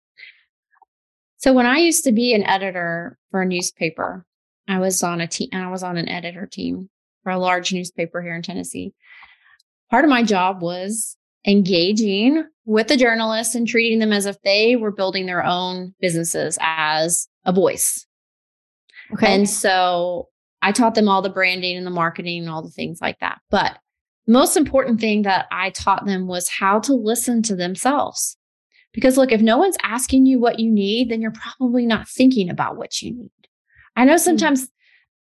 so 1.39 1.53
when 1.53 1.65
I 1.65 1.77
used 1.77 2.03
to 2.03 2.11
be 2.11 2.33
an 2.33 2.43
editor 2.43 3.17
for 3.31 3.41
a 3.41 3.45
newspaper, 3.45 4.25
I 4.67 4.79
was 4.79 5.01
on 5.01 5.21
a 5.21 5.27
team 5.27 5.49
I 5.53 5.69
was 5.69 5.83
on 5.83 5.97
an 5.97 6.09
editor 6.09 6.45
team 6.45 6.89
for 7.23 7.31
a 7.31 7.39
large 7.39 7.73
newspaper 7.73 8.21
here 8.21 8.35
in 8.35 8.41
Tennessee. 8.41 8.93
Part 9.89 10.03
of 10.03 10.09
my 10.09 10.21
job 10.21 10.61
was 10.61 11.15
engaging 11.45 12.45
with 12.65 12.87
the 12.87 12.97
journalists 12.97 13.55
and 13.55 13.67
treating 13.67 13.99
them 13.99 14.13
as 14.13 14.25
if 14.25 14.39
they 14.41 14.75
were 14.75 14.91
building 14.91 15.25
their 15.25 15.43
own 15.43 15.93
businesses 15.99 16.57
as 16.61 17.27
a 17.45 17.51
voice. 17.51 18.05
Okay. 19.13 19.33
And 19.33 19.49
so 19.49 20.29
I 20.61 20.71
taught 20.71 20.95
them 20.95 21.09
all 21.09 21.21
the 21.21 21.29
branding 21.29 21.77
and 21.77 21.85
the 21.85 21.91
marketing 21.91 22.41
and 22.41 22.49
all 22.49 22.61
the 22.61 22.69
things 22.69 22.99
like 23.01 23.19
that. 23.19 23.39
But 23.49 23.77
the 24.27 24.33
most 24.33 24.57
important 24.57 24.99
thing 24.99 25.23
that 25.23 25.47
I 25.51 25.71
taught 25.71 26.05
them 26.05 26.27
was 26.27 26.49
how 26.49 26.79
to 26.81 26.93
listen 26.93 27.41
to 27.43 27.55
themselves. 27.55 28.37
Because 28.93 29.17
look, 29.17 29.31
if 29.31 29.41
no 29.41 29.57
one's 29.57 29.77
asking 29.83 30.25
you 30.25 30.39
what 30.39 30.59
you 30.59 30.69
need, 30.69 31.09
then 31.09 31.21
you're 31.21 31.31
probably 31.31 31.85
not 31.85 32.07
thinking 32.07 32.49
about 32.49 32.77
what 32.77 33.01
you 33.01 33.15
need. 33.15 33.31
I 33.95 34.05
know 34.05 34.13
hmm. 34.13 34.19
sometimes. 34.19 34.69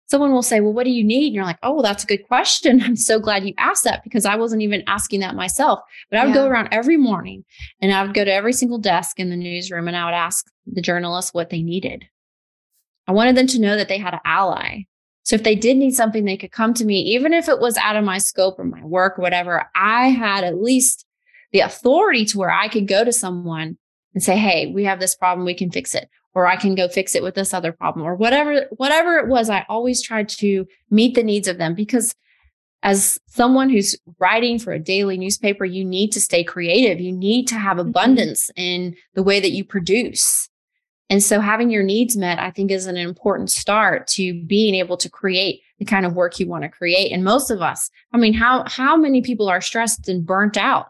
Someone 0.07 0.33
will 0.33 0.41
say, 0.41 0.59
Well, 0.59 0.73
what 0.73 0.85
do 0.85 0.89
you 0.89 1.03
need? 1.03 1.27
And 1.27 1.35
you're 1.35 1.45
like, 1.45 1.59
Oh, 1.61 1.73
well, 1.73 1.83
that's 1.83 2.03
a 2.03 2.07
good 2.07 2.27
question. 2.27 2.81
I'm 2.83 2.95
so 2.95 3.19
glad 3.19 3.47
you 3.47 3.53
asked 3.57 3.83
that 3.83 4.03
because 4.03 4.25
I 4.25 4.35
wasn't 4.35 4.63
even 4.63 4.83
asking 4.87 5.19
that 5.19 5.35
myself. 5.35 5.79
But 6.09 6.19
I 6.19 6.25
would 6.25 6.35
yeah. 6.35 6.41
go 6.41 6.47
around 6.47 6.69
every 6.71 6.97
morning 6.97 7.45
and 7.81 7.93
I 7.93 8.03
would 8.03 8.13
go 8.13 8.25
to 8.25 8.33
every 8.33 8.53
single 8.53 8.79
desk 8.79 9.19
in 9.19 9.29
the 9.29 9.35
newsroom 9.35 9.87
and 9.87 9.95
I 9.95 10.05
would 10.05 10.13
ask 10.13 10.45
the 10.65 10.81
journalists 10.81 11.33
what 11.33 11.49
they 11.49 11.61
needed. 11.61 12.05
I 13.07 13.13
wanted 13.13 13.37
them 13.37 13.47
to 13.47 13.61
know 13.61 13.75
that 13.77 13.87
they 13.87 13.97
had 13.97 14.13
an 14.13 14.19
ally. 14.25 14.83
So 15.23 15.35
if 15.35 15.43
they 15.43 15.55
did 15.55 15.77
need 15.77 15.91
something, 15.91 16.23
they 16.23 16.37
could 16.37 16.51
come 16.51 16.73
to 16.75 16.85
me, 16.85 17.01
even 17.01 17.33
if 17.33 17.49
it 17.49 17.59
was 17.59 17.77
out 17.77 17.95
of 17.95 18.03
my 18.03 18.17
scope 18.17 18.59
or 18.59 18.63
my 18.63 18.83
work 18.83 19.19
or 19.19 19.21
whatever. 19.21 19.69
I 19.75 20.07
had 20.07 20.43
at 20.43 20.61
least 20.61 21.05
the 21.51 21.59
authority 21.59 22.25
to 22.25 22.37
where 22.37 22.51
I 22.51 22.67
could 22.67 22.87
go 22.87 23.03
to 23.03 23.11
someone 23.11 23.77
and 24.13 24.23
say, 24.23 24.37
"Hey, 24.37 24.67
we 24.67 24.85
have 24.85 24.99
this 24.99 25.15
problem, 25.15 25.45
we 25.45 25.53
can 25.53 25.71
fix 25.71 25.93
it." 25.95 26.09
Or 26.33 26.45
I 26.45 26.55
can 26.55 26.75
go 26.75 26.87
fix 26.87 27.15
it 27.15 27.23
with 27.23 27.33
this 27.33 27.53
other 27.53 27.71
problem 27.71 28.05
or 28.05 28.15
whatever 28.15 28.67
whatever 28.77 29.17
it 29.17 29.27
was, 29.27 29.49
I 29.49 29.65
always 29.69 30.01
tried 30.01 30.29
to 30.29 30.67
meet 30.91 31.15
the 31.15 31.23
needs 31.23 31.47
of 31.47 31.57
them 31.57 31.73
because 31.73 32.13
as 32.83 33.19
someone 33.27 33.69
who's 33.69 33.97
writing 34.19 34.59
for 34.59 34.71
a 34.71 34.79
daily 34.79 35.17
newspaper, 35.17 35.65
you 35.65 35.83
need 35.83 36.11
to 36.11 36.21
stay 36.21 36.43
creative. 36.43 36.99
You 36.99 37.11
need 37.11 37.47
to 37.47 37.55
have 37.55 37.77
mm-hmm. 37.77 37.89
abundance 37.89 38.51
in 38.55 38.95
the 39.13 39.23
way 39.23 39.39
that 39.39 39.51
you 39.51 39.65
produce. 39.65 40.47
And 41.09 41.23
so 41.23 41.39
having 41.39 41.69
your 41.69 41.83
needs 41.83 42.17
met, 42.17 42.37
I 42.37 42.51
think 42.51 42.69
is 42.69 42.85
an 42.85 42.97
important 42.97 43.49
start 43.49 44.07
to 44.09 44.43
being 44.43 44.75
able 44.75 44.97
to 44.97 45.09
create 45.09 45.61
the 45.79 45.85
kind 45.85 46.05
of 46.05 46.15
work 46.15 46.39
you 46.39 46.47
want 46.47 46.63
to 46.63 46.69
create. 46.69 47.11
And 47.11 47.23
most 47.23 47.49
of 47.49 47.61
us, 47.61 47.89
I 48.13 48.17
mean, 48.17 48.33
how 48.33 48.65
how 48.67 48.97
many 48.97 49.21
people 49.21 49.47
are 49.47 49.61
stressed 49.61 50.09
and 50.09 50.25
burnt 50.25 50.57
out 50.57 50.87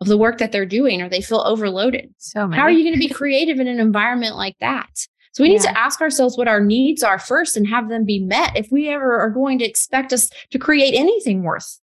of 0.00 0.06
the 0.06 0.18
work 0.18 0.38
that 0.38 0.52
they're 0.52 0.66
doing 0.66 1.02
or 1.02 1.08
they 1.08 1.20
feel 1.20 1.40
overloaded. 1.40 2.14
So 2.18 2.46
many. 2.46 2.58
how 2.58 2.66
are 2.66 2.70
you 2.70 2.84
going 2.84 2.94
to 2.94 3.08
be 3.08 3.08
creative 3.14 3.60
in 3.60 3.68
an 3.68 3.78
environment 3.78 4.36
like 4.36 4.56
that? 4.60 5.06
So 5.32 5.44
we 5.44 5.50
yeah. 5.50 5.58
need 5.58 5.62
to 5.62 5.78
ask 5.78 6.00
ourselves 6.00 6.36
what 6.36 6.48
our 6.48 6.60
needs 6.60 7.02
are 7.02 7.18
first 7.18 7.56
and 7.56 7.66
have 7.68 7.88
them 7.88 8.04
be 8.04 8.18
met 8.18 8.56
if 8.56 8.72
we 8.72 8.88
ever 8.88 9.20
are 9.20 9.30
going 9.30 9.58
to 9.60 9.64
expect 9.64 10.12
us 10.12 10.30
to 10.50 10.58
create 10.58 10.94
anything 10.94 11.42
worth 11.42 11.78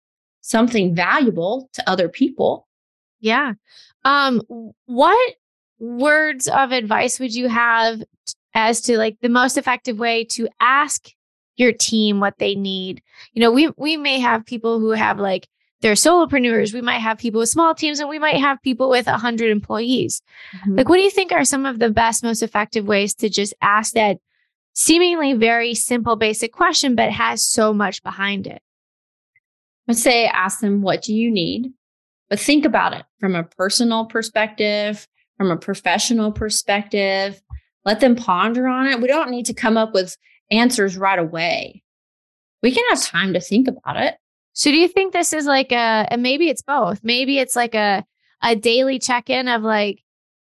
something 0.45 0.93
valuable 0.93 1.69
to 1.73 1.89
other 1.89 2.07
people. 2.07 2.67
Yeah. 3.19 3.53
Um 4.03 4.41
what 4.85 5.35
words 5.79 6.47
of 6.47 6.71
advice 6.71 7.19
would 7.19 7.33
you 7.33 7.49
have 7.49 8.01
as 8.53 8.81
to 8.81 8.97
like 8.97 9.17
the 9.21 9.29
most 9.29 9.57
effective 9.57 9.97
way 9.97 10.23
to 10.23 10.47
ask 10.59 11.09
your 11.55 11.73
team 11.73 12.19
what 12.19 12.37
they 12.37 12.53
need? 12.53 13.01
You 13.33 13.41
know, 13.41 13.51
we 13.51 13.71
we 13.77 13.97
may 13.97 14.19
have 14.19 14.45
people 14.45 14.79
who 14.79 14.91
have 14.91 15.19
like 15.19 15.47
they're 15.81 15.93
solopreneurs. 15.93 16.73
We 16.73 16.81
might 16.81 16.99
have 16.99 17.17
people 17.17 17.39
with 17.39 17.49
small 17.49 17.75
teams 17.75 17.99
and 17.99 18.09
we 18.09 18.19
might 18.19 18.37
have 18.37 18.61
people 18.61 18.89
with 18.89 19.07
100 19.07 19.51
employees. 19.51 20.21
Mm-hmm. 20.57 20.77
Like, 20.77 20.89
what 20.89 20.97
do 20.97 21.03
you 21.03 21.09
think 21.09 21.31
are 21.31 21.45
some 21.45 21.65
of 21.65 21.79
the 21.79 21.89
best, 21.89 22.23
most 22.23 22.41
effective 22.41 22.87
ways 22.87 23.13
to 23.15 23.29
just 23.29 23.53
ask 23.61 23.93
that 23.93 24.17
seemingly 24.73 25.33
very 25.33 25.73
simple, 25.75 26.15
basic 26.15 26.51
question, 26.53 26.95
but 26.95 27.11
has 27.11 27.43
so 27.43 27.73
much 27.73 28.01
behind 28.03 28.47
it? 28.47 28.61
Let's 29.87 30.01
say 30.01 30.25
ask 30.25 30.61
them, 30.61 30.81
what 30.81 31.01
do 31.01 31.13
you 31.13 31.29
need? 31.29 31.71
But 32.29 32.39
think 32.39 32.65
about 32.65 32.93
it 32.93 33.05
from 33.19 33.35
a 33.35 33.43
personal 33.43 34.05
perspective, 34.05 35.07
from 35.37 35.51
a 35.51 35.57
professional 35.57 36.31
perspective. 36.31 37.41
Let 37.83 37.99
them 37.99 38.15
ponder 38.15 38.67
on 38.67 38.87
it. 38.87 38.99
We 38.99 39.07
don't 39.07 39.29
need 39.29 39.45
to 39.45 39.53
come 39.53 39.77
up 39.77 39.93
with 39.93 40.17
answers 40.49 40.97
right 40.97 41.19
away. 41.19 41.83
We 42.63 42.71
can 42.71 42.83
have 42.89 43.03
time 43.03 43.33
to 43.33 43.39
think 43.39 43.67
about 43.67 43.97
it. 43.97 44.15
So 44.55 44.71
do 44.71 44.77
you 44.77 44.87
think 44.87 45.11
this 45.11 45.33
is 45.33 45.45
like 45.45 45.73
a 45.73 46.07
and 46.09 46.23
maybe 46.23 46.47
it's 46.49 46.61
both. 46.61 47.01
Maybe 47.03 47.39
it's 47.39 47.57
like 47.57 47.75
a 47.75 48.05
a 48.41 48.55
daily 48.55 48.99
check-in 48.99 49.49
of 49.49 49.63
like, 49.63 50.01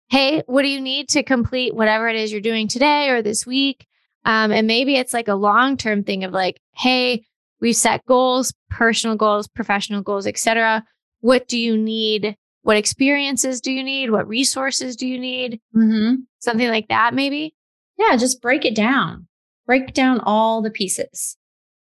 hey, 0.08 0.42
what 0.46 0.62
do 0.62 0.68
you 0.68 0.80
need 0.80 1.08
to 1.10 1.24
complete 1.24 1.74
whatever 1.74 2.08
it 2.08 2.14
is 2.14 2.30
you're 2.30 2.40
doing 2.40 2.68
today 2.68 3.10
or 3.10 3.20
this 3.20 3.44
week? 3.44 3.86
Um, 4.24 4.52
and 4.52 4.66
maybe 4.66 4.96
it's 4.96 5.12
like 5.12 5.28
a 5.28 5.34
long-term 5.34 6.04
thing 6.04 6.22
of 6.22 6.32
like, 6.32 6.60
hey, 6.72 7.24
we've 7.60 7.76
set 7.76 8.04
goals, 8.06 8.52
personal 8.70 9.16
goals, 9.16 9.48
professional 9.48 10.02
goals, 10.02 10.26
etc. 10.26 10.84
What 11.20 11.48
do 11.48 11.58
you 11.58 11.76
need? 11.76 12.36
What 12.62 12.76
experiences 12.76 13.60
do 13.60 13.72
you 13.72 13.82
need? 13.82 14.10
What 14.10 14.28
resources 14.28 14.94
do 14.94 15.06
you 15.06 15.18
need? 15.18 15.60
Mm-hmm. 15.74 16.16
Something 16.38 16.68
like 16.68 16.88
that, 16.88 17.12
maybe. 17.12 17.56
Yeah, 17.98 18.16
just 18.16 18.40
break 18.40 18.64
it 18.64 18.76
down. 18.76 19.26
Break 19.66 19.94
down 19.94 20.20
all 20.20 20.62
the 20.62 20.70
pieces. 20.70 21.36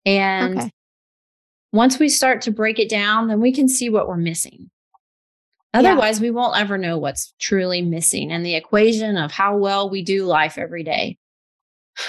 And 0.05 0.59
okay 0.59 0.71
once 1.73 1.99
we 1.99 2.07
start 2.07 2.41
to 2.43 2.51
break 2.51 2.79
it 2.79 2.87
down, 2.87 3.27
then 3.27 3.41
we 3.41 3.51
can 3.51 3.67
see 3.67 3.89
what 3.89 4.07
we're 4.07 4.15
missing. 4.15 4.69
Otherwise, 5.73 6.19
yeah. 6.19 6.23
we 6.23 6.31
won't 6.31 6.57
ever 6.57 6.77
know 6.77 6.99
what's 6.99 7.33
truly 7.39 7.81
missing 7.81 8.31
and 8.31 8.45
the 8.45 8.53
equation 8.53 9.17
of 9.17 9.31
how 9.31 9.57
well 9.57 9.89
we 9.89 10.03
do 10.03 10.23
life 10.23 10.59
every 10.59 10.83
day. 10.83 11.17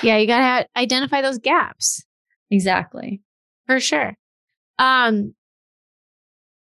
Yeah, 0.03 0.19
you 0.19 0.27
got 0.27 0.61
to 0.61 0.69
identify 0.79 1.23
those 1.23 1.39
gaps. 1.39 2.05
Exactly. 2.51 3.23
For 3.67 3.81
sure. 3.81 4.17
Um 4.79 5.35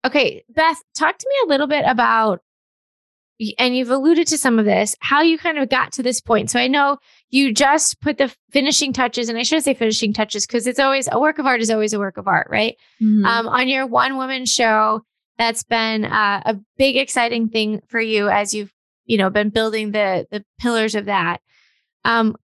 okay, 0.06 0.44
Beth, 0.48 0.80
talk 0.94 1.18
to 1.18 1.28
me 1.28 1.34
a 1.44 1.48
little 1.48 1.66
bit 1.66 1.84
about 1.86 2.40
and 3.58 3.76
you've 3.76 3.90
alluded 3.90 4.28
to 4.28 4.38
some 4.38 4.58
of 4.58 4.64
this, 4.64 4.94
how 5.00 5.22
you 5.22 5.38
kind 5.38 5.58
of 5.58 5.68
got 5.68 5.92
to 5.92 6.02
this 6.02 6.20
point. 6.20 6.50
So 6.50 6.60
I 6.60 6.68
know 6.68 6.98
you 7.32 7.52
just 7.52 7.98
put 8.02 8.18
the 8.18 8.32
finishing 8.50 8.92
touches, 8.92 9.28
and 9.28 9.38
I 9.38 9.42
shouldn't 9.42 9.64
say 9.64 9.72
finishing 9.72 10.12
touches 10.12 10.46
because 10.46 10.66
it's 10.66 10.78
always 10.78 11.08
a 11.10 11.18
work 11.18 11.38
of 11.38 11.46
art 11.46 11.62
is 11.62 11.70
always 11.70 11.94
a 11.94 11.98
work 11.98 12.18
of 12.18 12.28
art, 12.28 12.46
right? 12.50 12.76
Mm-hmm. 13.02 13.24
Um, 13.24 13.48
on 13.48 13.68
your 13.68 13.86
one 13.86 14.18
woman 14.18 14.44
show, 14.44 15.00
that's 15.38 15.62
been 15.64 16.04
uh, 16.04 16.42
a 16.44 16.58
big 16.76 16.98
exciting 16.98 17.48
thing 17.48 17.80
for 17.88 18.00
you 18.00 18.28
as 18.28 18.52
you've 18.52 18.72
you 19.06 19.16
know 19.16 19.30
been 19.30 19.48
building 19.48 19.92
the 19.92 20.26
the 20.30 20.44
pillars 20.60 20.94
of 20.94 21.06
that. 21.06 21.40
Um, 22.04 22.36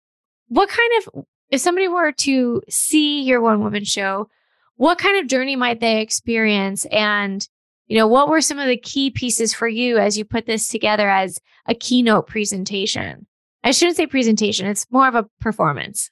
what 0.48 0.70
kind 0.70 0.90
of 0.98 1.24
if 1.50 1.60
somebody 1.60 1.86
were 1.86 2.12
to 2.12 2.62
see 2.70 3.20
your 3.22 3.42
one 3.42 3.60
woman 3.60 3.84
show, 3.84 4.28
what 4.76 4.98
kind 4.98 5.20
of 5.20 5.28
journey 5.28 5.54
might 5.54 5.80
they 5.80 6.00
experience 6.00 6.86
and 6.86 7.46
you 7.88 7.96
know, 7.96 8.06
what 8.06 8.28
were 8.28 8.42
some 8.42 8.58
of 8.58 8.68
the 8.68 8.76
key 8.76 9.10
pieces 9.10 9.54
for 9.54 9.66
you 9.66 9.96
as 9.96 10.18
you 10.18 10.24
put 10.24 10.44
this 10.44 10.68
together 10.68 11.08
as 11.08 11.38
a 11.66 11.74
keynote 11.74 12.26
presentation? 12.26 13.26
I 13.64 13.72
shouldn't 13.72 13.96
say 13.96 14.06
presentation, 14.06 14.66
it's 14.66 14.86
more 14.90 15.08
of 15.08 15.14
a 15.14 15.26
performance. 15.40 16.10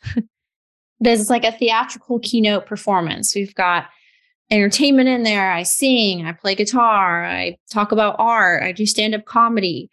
There's 1.00 1.30
like 1.30 1.44
a 1.44 1.52
theatrical 1.52 2.18
keynote 2.20 2.66
performance. 2.66 3.34
We've 3.34 3.54
got 3.54 3.86
entertainment 4.50 5.08
in 5.08 5.22
there. 5.22 5.52
I 5.52 5.62
sing, 5.62 6.24
I 6.24 6.32
play 6.32 6.54
guitar, 6.54 7.24
I 7.24 7.58
talk 7.70 7.92
about 7.92 8.16
art, 8.18 8.62
I 8.62 8.72
do 8.72 8.86
stand 8.86 9.14
up 9.14 9.24
comedy. 9.24 9.90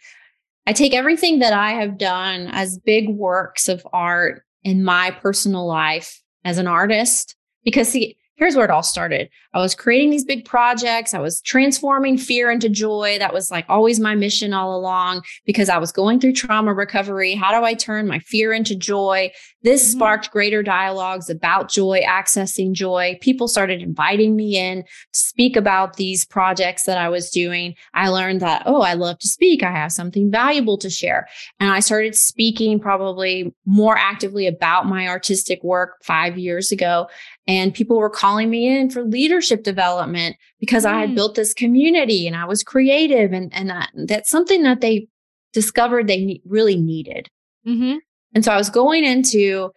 I 0.66 0.74
take 0.74 0.94
everything 0.94 1.40
that 1.40 1.54
I 1.54 1.72
have 1.72 1.98
done 1.98 2.48
as 2.52 2.78
big 2.78 3.10
works 3.10 3.68
of 3.68 3.86
art 3.92 4.44
in 4.64 4.84
my 4.84 5.12
personal 5.12 5.68
life 5.68 6.22
as 6.46 6.58
an 6.58 6.68
artist 6.68 7.36
because 7.66 7.90
see 7.90 8.18
here's 8.36 8.56
where 8.56 8.66
it 8.66 8.72
all 8.72 8.84
started. 8.84 9.30
I 9.54 9.60
was 9.60 9.76
creating 9.76 10.10
these 10.10 10.26
big 10.26 10.46
projects. 10.46 11.14
I 11.14 11.20
was 11.20 11.42
transforming 11.42 12.18
fear 12.18 12.50
into 12.50 12.70
joy. 12.70 13.18
That 13.20 13.34
was 13.34 13.52
like 13.52 13.66
always 13.70 14.00
my 14.00 14.16
mission 14.16 14.54
all 14.54 14.76
along 14.76 15.22
because 15.46 15.70
I 15.70 15.78
was 15.78 15.92
going 15.92 16.20
through 16.20 16.34
trauma 16.34 16.74
recovery. 16.74 17.36
How 17.36 17.58
do 17.58 17.64
I 17.64 17.76
turn 17.76 18.08
my 18.08 18.20
fear 18.20 18.52
into 18.52 18.76
joy? 18.76 19.32
This 19.62 19.84
mm-hmm. 19.84 19.98
sparked 19.98 20.32
greater 20.32 20.64
dialogues 20.64 21.30
about 21.30 21.70
joy, 21.70 22.02
accessing 22.02 22.74
joy. 22.74 23.18
People 23.22 23.48
started 23.48 23.82
inviting 23.82 24.36
me 24.36 24.58
in 24.58 24.84
to 24.84 24.90
speak 25.12 25.56
about 25.56 25.98
these 25.98 26.26
projects 26.26 26.84
that 26.84 26.98
I 26.98 27.10
was 27.10 27.30
doing. 27.30 27.76
I 27.94 28.10
learned 28.10 28.42
that, 28.42 28.64
oh, 28.66 28.82
I 28.82 28.94
love 28.94 29.20
to 29.20 29.28
speak. 29.28 29.62
I 29.62 29.72
have 29.72 29.92
something 29.92 30.32
valuable 30.32 30.78
to 30.80 30.90
share. 30.90 31.28
And 31.60 31.70
I 31.70 31.80
started 31.80 32.16
speaking 32.16 32.80
probably 32.80 33.54
more 33.66 33.98
actively 33.98 34.48
about 34.48 34.88
my 34.88 35.08
artistic 35.08 35.64
work 35.64 35.98
five 36.04 36.38
years 36.38 36.72
ago. 36.72 37.08
And 37.46 37.74
people 37.74 37.98
were 37.98 38.10
calling 38.10 38.50
me 38.50 38.68
in 38.68 38.90
for 38.90 39.04
leadership 39.04 39.64
development 39.64 40.38
because 40.60 40.86
mm. 40.86 40.92
I 40.92 41.02
had 41.02 41.10
mm. 41.10 41.16
built 41.16 41.36
this 41.36 41.54
community 41.54 42.26
and 42.26 42.36
I 42.36 42.46
was 42.46 42.64
creative. 42.64 43.34
And, 43.34 43.54
and 43.54 43.70
that, 43.70 43.90
that's 44.06 44.30
something 44.30 44.64
that 44.64 44.82
they 44.82 45.08
discovered 45.52 46.08
they 46.08 46.24
ne- 46.24 46.42
really 46.46 46.78
needed. 46.78 47.30
Mm-hmm. 47.68 47.98
And 48.34 48.46
so 48.46 48.52
I 48.52 48.58
was 48.58 48.70
going 48.70 49.04
into 49.04 49.72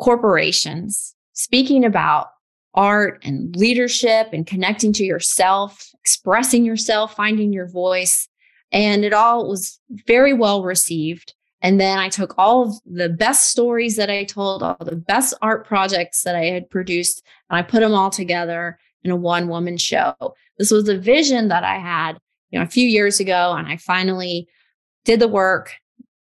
corporations, 0.00 1.14
speaking 1.32 1.84
about 1.84 2.28
art 2.74 3.20
and 3.24 3.54
leadership 3.56 4.28
and 4.32 4.46
connecting 4.46 4.92
to 4.94 5.04
yourself, 5.04 5.88
expressing 6.00 6.64
yourself, 6.64 7.14
finding 7.14 7.52
your 7.52 7.68
voice. 7.68 8.28
And 8.72 9.04
it 9.04 9.12
all 9.12 9.48
was 9.48 9.78
very 10.06 10.32
well 10.32 10.62
received. 10.62 11.34
And 11.62 11.80
then 11.80 11.98
I 11.98 12.08
took 12.08 12.34
all 12.36 12.68
of 12.68 12.74
the 12.84 13.08
best 13.08 13.48
stories 13.48 13.96
that 13.96 14.10
I 14.10 14.24
told, 14.24 14.62
all 14.62 14.76
the 14.80 14.96
best 14.96 15.32
art 15.40 15.64
projects 15.66 16.22
that 16.24 16.34
I 16.34 16.46
had 16.46 16.68
produced, 16.68 17.22
and 17.48 17.56
I 17.56 17.62
put 17.62 17.80
them 17.80 17.94
all 17.94 18.10
together 18.10 18.78
in 19.04 19.10
a 19.10 19.16
one 19.16 19.48
woman 19.48 19.78
show. 19.78 20.14
This 20.58 20.70
was 20.70 20.88
a 20.88 20.98
vision 20.98 21.48
that 21.48 21.64
I 21.64 21.78
had, 21.78 22.18
you 22.50 22.58
know, 22.58 22.64
a 22.64 22.68
few 22.68 22.86
years 22.86 23.20
ago. 23.20 23.54
And 23.56 23.68
I 23.68 23.76
finally 23.76 24.48
did 25.04 25.20
the 25.20 25.28
work, 25.28 25.74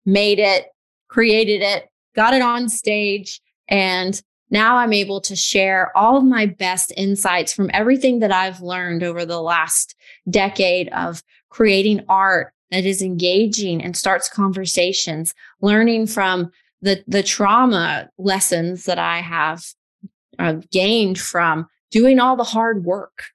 made 0.05 0.39
it, 0.39 0.67
created 1.07 1.61
it, 1.61 1.87
got 2.15 2.33
it 2.33 2.41
on 2.41 2.69
stage. 2.69 3.41
And 3.67 4.21
now 4.49 4.75
I'm 4.77 4.93
able 4.93 5.21
to 5.21 5.35
share 5.35 5.95
all 5.97 6.17
of 6.17 6.25
my 6.25 6.45
best 6.45 6.93
insights 6.97 7.53
from 7.53 7.71
everything 7.73 8.19
that 8.19 8.33
I've 8.33 8.61
learned 8.61 9.01
over 9.01 9.25
the 9.25 9.41
last 9.41 9.95
decade 10.29 10.89
of 10.89 11.23
creating 11.49 12.03
art 12.09 12.53
that 12.71 12.85
is 12.85 13.01
engaging 13.01 13.83
and 13.83 13.95
starts 13.95 14.29
conversations, 14.29 15.33
learning 15.61 16.07
from 16.07 16.51
the, 16.81 17.03
the 17.07 17.21
trauma 17.21 18.09
lessons 18.17 18.85
that 18.85 18.97
I 18.97 19.19
have 19.19 19.63
uh, 20.39 20.55
gained 20.71 21.19
from 21.19 21.67
doing 21.91 22.19
all 22.19 22.35
the 22.35 22.43
hard 22.43 22.85
work. 22.85 23.25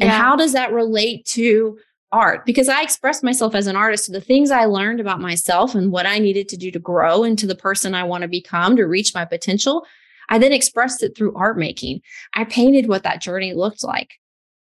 And 0.00 0.08
yeah. 0.08 0.18
how 0.18 0.36
does 0.36 0.52
that 0.52 0.72
relate 0.72 1.24
to 1.26 1.78
art? 2.12 2.44
Because 2.44 2.68
I 2.68 2.82
expressed 2.82 3.22
myself 3.22 3.54
as 3.54 3.66
an 3.66 3.76
artist. 3.76 4.06
So 4.06 4.12
the 4.12 4.20
things 4.20 4.50
I 4.50 4.64
learned 4.64 5.00
about 5.00 5.20
myself 5.20 5.74
and 5.74 5.92
what 5.92 6.06
I 6.06 6.18
needed 6.18 6.48
to 6.50 6.56
do 6.56 6.70
to 6.70 6.78
grow 6.78 7.24
into 7.24 7.46
the 7.46 7.54
person 7.54 7.94
I 7.94 8.04
want 8.04 8.22
to 8.22 8.28
become 8.28 8.76
to 8.76 8.84
reach 8.84 9.14
my 9.14 9.24
potential, 9.24 9.86
I 10.28 10.38
then 10.38 10.52
expressed 10.52 11.02
it 11.02 11.16
through 11.16 11.34
art 11.36 11.58
making. 11.58 12.00
I 12.34 12.44
painted 12.44 12.88
what 12.88 13.04
that 13.04 13.22
journey 13.22 13.54
looked 13.54 13.84
like. 13.84 14.14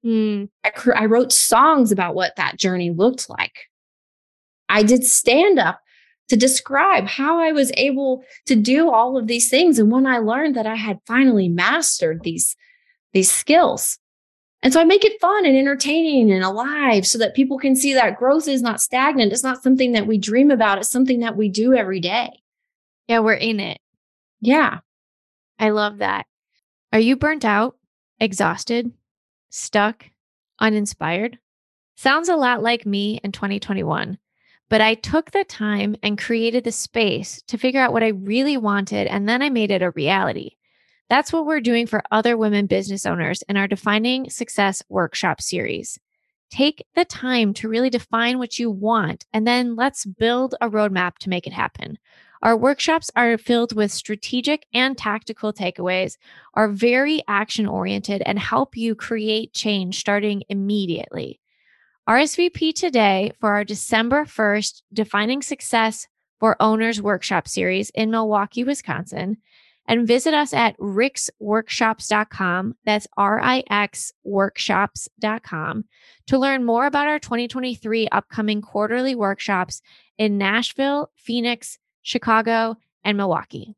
Mm. 0.05 0.49
I, 0.63 0.71
I 0.95 1.05
wrote 1.05 1.31
songs 1.31 1.91
about 1.91 2.15
what 2.15 2.35
that 2.37 2.57
journey 2.57 2.91
looked 2.91 3.29
like. 3.29 3.67
I 4.71 4.83
did 4.83 5.03
stand 5.03 5.59
up 5.59 5.81
to 6.29 6.37
describe 6.37 7.07
how 7.07 7.39
I 7.39 7.51
was 7.51 7.73
able 7.75 8.23
to 8.45 8.55
do 8.55 8.89
all 8.89 9.17
of 9.17 9.27
these 9.27 9.49
things. 9.49 9.77
And 9.77 9.91
when 9.91 10.07
I 10.07 10.19
learned 10.19 10.55
that 10.55 10.65
I 10.65 10.75
had 10.75 10.99
finally 11.05 11.49
mastered 11.49 12.21
these, 12.23 12.55
these 13.11 13.29
skills. 13.29 13.99
And 14.63 14.71
so 14.71 14.79
I 14.79 14.85
make 14.85 15.03
it 15.03 15.19
fun 15.19 15.45
and 15.45 15.57
entertaining 15.57 16.31
and 16.31 16.43
alive 16.43 17.05
so 17.05 17.17
that 17.17 17.35
people 17.35 17.57
can 17.57 17.75
see 17.75 17.93
that 17.93 18.17
growth 18.17 18.47
is 18.47 18.61
not 18.61 18.79
stagnant. 18.79 19.33
It's 19.33 19.43
not 19.43 19.61
something 19.61 19.91
that 19.91 20.07
we 20.07 20.17
dream 20.17 20.51
about. 20.51 20.77
It's 20.77 20.89
something 20.89 21.19
that 21.19 21.35
we 21.35 21.49
do 21.49 21.73
every 21.73 21.99
day. 21.99 22.29
Yeah, 23.07 23.19
we're 23.19 23.33
in 23.33 23.59
it. 23.59 23.79
Yeah. 24.39 24.79
I 25.59 25.71
love 25.71 25.97
that. 25.97 26.27
Are 26.93 26.99
you 26.99 27.17
burnt 27.17 27.43
out, 27.43 27.75
exhausted, 28.21 28.91
stuck, 29.49 30.05
uninspired? 30.59 31.39
Sounds 31.97 32.29
a 32.29 32.37
lot 32.37 32.63
like 32.63 32.85
me 32.85 33.19
in 33.21 33.33
2021. 33.33 34.17
But 34.71 34.79
I 34.79 34.93
took 34.93 35.31
the 35.31 35.43
time 35.43 35.97
and 36.01 36.17
created 36.17 36.63
the 36.63 36.71
space 36.71 37.41
to 37.47 37.57
figure 37.57 37.81
out 37.81 37.91
what 37.91 38.03
I 38.03 38.07
really 38.07 38.55
wanted, 38.55 39.05
and 39.05 39.27
then 39.27 39.41
I 39.41 39.49
made 39.49 39.69
it 39.69 39.81
a 39.81 39.91
reality. 39.91 40.51
That's 41.09 41.33
what 41.33 41.45
we're 41.45 41.59
doing 41.59 41.87
for 41.87 42.01
other 42.09 42.37
women 42.37 42.67
business 42.67 43.05
owners 43.05 43.43
in 43.49 43.57
our 43.57 43.67
Defining 43.67 44.29
Success 44.29 44.81
Workshop 44.87 45.41
series. 45.41 45.99
Take 46.49 46.85
the 46.95 47.03
time 47.03 47.53
to 47.55 47.67
really 47.67 47.89
define 47.89 48.39
what 48.39 48.59
you 48.59 48.71
want, 48.71 49.25
and 49.33 49.45
then 49.45 49.75
let's 49.75 50.05
build 50.05 50.55
a 50.61 50.69
roadmap 50.69 51.17
to 51.17 51.29
make 51.29 51.45
it 51.45 51.53
happen. 51.53 51.99
Our 52.41 52.55
workshops 52.55 53.11
are 53.13 53.37
filled 53.37 53.75
with 53.75 53.91
strategic 53.91 54.67
and 54.73 54.97
tactical 54.97 55.51
takeaways, 55.51 56.15
are 56.53 56.69
very 56.69 57.23
action 57.27 57.67
oriented, 57.67 58.23
and 58.25 58.39
help 58.39 58.77
you 58.77 58.95
create 58.95 59.53
change 59.53 59.99
starting 59.99 60.43
immediately. 60.47 61.40
RSVP 62.09 62.73
today 62.73 63.31
for 63.39 63.53
our 63.53 63.63
December 63.63 64.25
1st 64.25 64.81
Defining 64.91 65.43
Success 65.43 66.07
for 66.39 66.57
Owners 66.59 66.99
Workshop 66.99 67.47
series 67.47 67.91
in 67.91 68.09
Milwaukee, 68.09 68.63
Wisconsin, 68.63 69.37
and 69.87 70.07
visit 70.07 70.33
us 70.33 70.51
at 70.51 70.75
rixworkshops.com. 70.79 72.75
That's 72.85 73.07
R 73.17 73.39
I 73.39 73.63
X 73.69 74.13
workshops.com 74.23 75.85
to 76.25 76.39
learn 76.39 76.65
more 76.65 76.87
about 76.87 77.07
our 77.07 77.19
2023 77.19 78.07
upcoming 78.11 78.63
quarterly 78.63 79.13
workshops 79.13 79.83
in 80.17 80.39
Nashville, 80.39 81.11
Phoenix, 81.15 81.77
Chicago, 82.01 82.77
and 83.03 83.15
Milwaukee. 83.15 83.75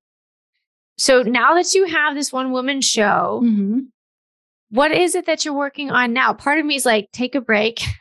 So 0.97 1.23
now 1.23 1.55
that 1.55 1.73
you 1.73 1.87
have 1.87 2.15
this 2.15 2.31
one 2.31 2.53
woman 2.53 2.79
show, 2.79 3.41
mm-hmm. 3.43 3.79
what 4.69 4.93
is 4.93 5.13
it 5.13 5.25
that 5.25 5.43
you're 5.43 5.53
working 5.53 5.91
on 5.91 6.13
now? 6.13 6.33
Part 6.33 6.59
of 6.59 6.65
me 6.65 6.75
is 6.75 6.85
like, 6.85 7.11
take 7.11 7.35
a 7.35 7.41
break. 7.41 7.81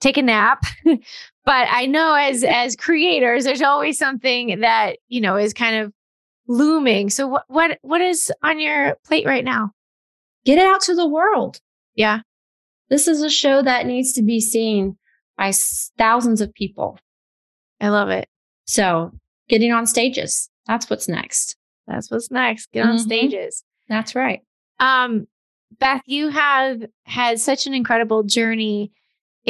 take 0.00 0.16
a 0.16 0.22
nap. 0.22 0.64
but 0.84 1.68
I 1.70 1.86
know 1.86 2.14
as 2.14 2.42
as 2.44 2.76
creators, 2.76 3.44
there's 3.44 3.62
always 3.62 3.98
something 3.98 4.60
that, 4.60 4.98
you 5.08 5.20
know, 5.20 5.36
is 5.36 5.52
kind 5.54 5.76
of 5.76 5.92
looming. 6.48 7.10
So 7.10 7.26
what 7.28 7.44
what 7.48 7.78
what 7.82 8.00
is 8.00 8.32
on 8.42 8.58
your 8.60 8.96
plate 9.04 9.26
right 9.26 9.44
now? 9.44 9.72
Get 10.44 10.58
it 10.58 10.66
out 10.66 10.80
to 10.82 10.94
the 10.94 11.08
world. 11.08 11.60
Yeah. 11.94 12.20
This 12.88 13.06
is 13.06 13.22
a 13.22 13.30
show 13.30 13.62
that 13.62 13.86
needs 13.86 14.12
to 14.14 14.22
be 14.22 14.40
seen 14.40 14.96
by 15.38 15.52
thousands 15.96 16.40
of 16.40 16.52
people. 16.52 16.98
I 17.80 17.88
love 17.88 18.08
it. 18.10 18.28
So, 18.66 19.12
getting 19.48 19.72
on 19.72 19.86
stages. 19.86 20.50
That's 20.66 20.90
what's 20.90 21.08
next. 21.08 21.56
That's 21.86 22.10
what's 22.10 22.30
next. 22.30 22.70
Get 22.72 22.84
on 22.84 22.96
mm-hmm. 22.96 23.04
stages. 23.04 23.64
That's 23.88 24.14
right. 24.14 24.40
Um 24.78 25.26
Beth, 25.78 26.02
you 26.06 26.30
have 26.30 26.82
had 27.04 27.38
such 27.38 27.66
an 27.66 27.74
incredible 27.74 28.24
journey 28.24 28.92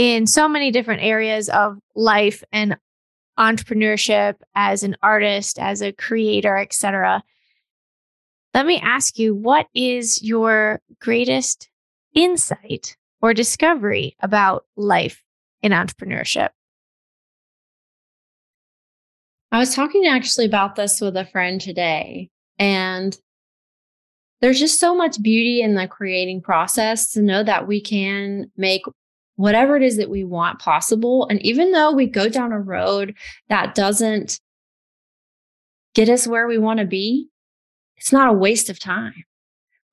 in 0.01 0.27
so 0.27 0.49
many 0.49 0.71
different 0.71 1.03
areas 1.03 1.51
of 1.51 1.79
life 1.95 2.43
and 2.53 2.79
entrepreneurship 3.39 4.37
as 4.55 4.83
an 4.83 4.97
artist, 5.03 5.59
as 5.59 5.83
a 5.83 5.93
creator, 5.93 6.57
etc. 6.57 7.23
Let 8.55 8.65
me 8.65 8.81
ask 8.81 9.19
you, 9.19 9.35
what 9.35 9.67
is 9.75 10.23
your 10.23 10.81
greatest 11.03 11.69
insight 12.15 12.97
or 13.21 13.35
discovery 13.35 14.17
about 14.21 14.65
life 14.75 15.23
in 15.61 15.73
entrepreneurship? 15.73 16.49
I 19.53 19.59
was 19.59 19.75
talking 19.75 20.07
actually 20.07 20.47
about 20.47 20.77
this 20.77 20.99
with 21.03 21.15
a 21.15 21.27
friend 21.27 21.61
today, 21.61 22.31
and 22.59 23.15
there's 24.41 24.61
just 24.61 24.81
so 24.81 24.95
much 24.95 25.21
beauty 25.21 25.61
in 25.61 25.75
the 25.75 25.87
creating 25.87 26.41
process 26.41 27.13
to 27.13 27.21
know 27.21 27.45
that 27.45 27.67
we 27.67 27.83
can 27.83 28.51
make 28.57 28.85
whatever 29.41 29.75
it 29.75 29.83
is 29.83 29.97
that 29.97 30.11
we 30.11 30.23
want 30.23 30.59
possible. 30.59 31.27
And 31.31 31.41
even 31.41 31.73
though 31.73 31.93
we 31.93 32.07
go 32.07 32.29
down 32.29 32.53
a 32.53 32.61
road 32.61 33.17
that 33.49 33.75
doesn't 33.75 34.39
get 35.95 36.11
us 36.11 36.27
where 36.27 36.47
we 36.47 36.59
want 36.59 36.79
to 36.79 36.85
be, 36.85 37.31
it's 37.97 38.13
not 38.13 38.29
a 38.29 38.35
waste 38.35 38.69
of 38.69 38.79
time. 38.79 39.25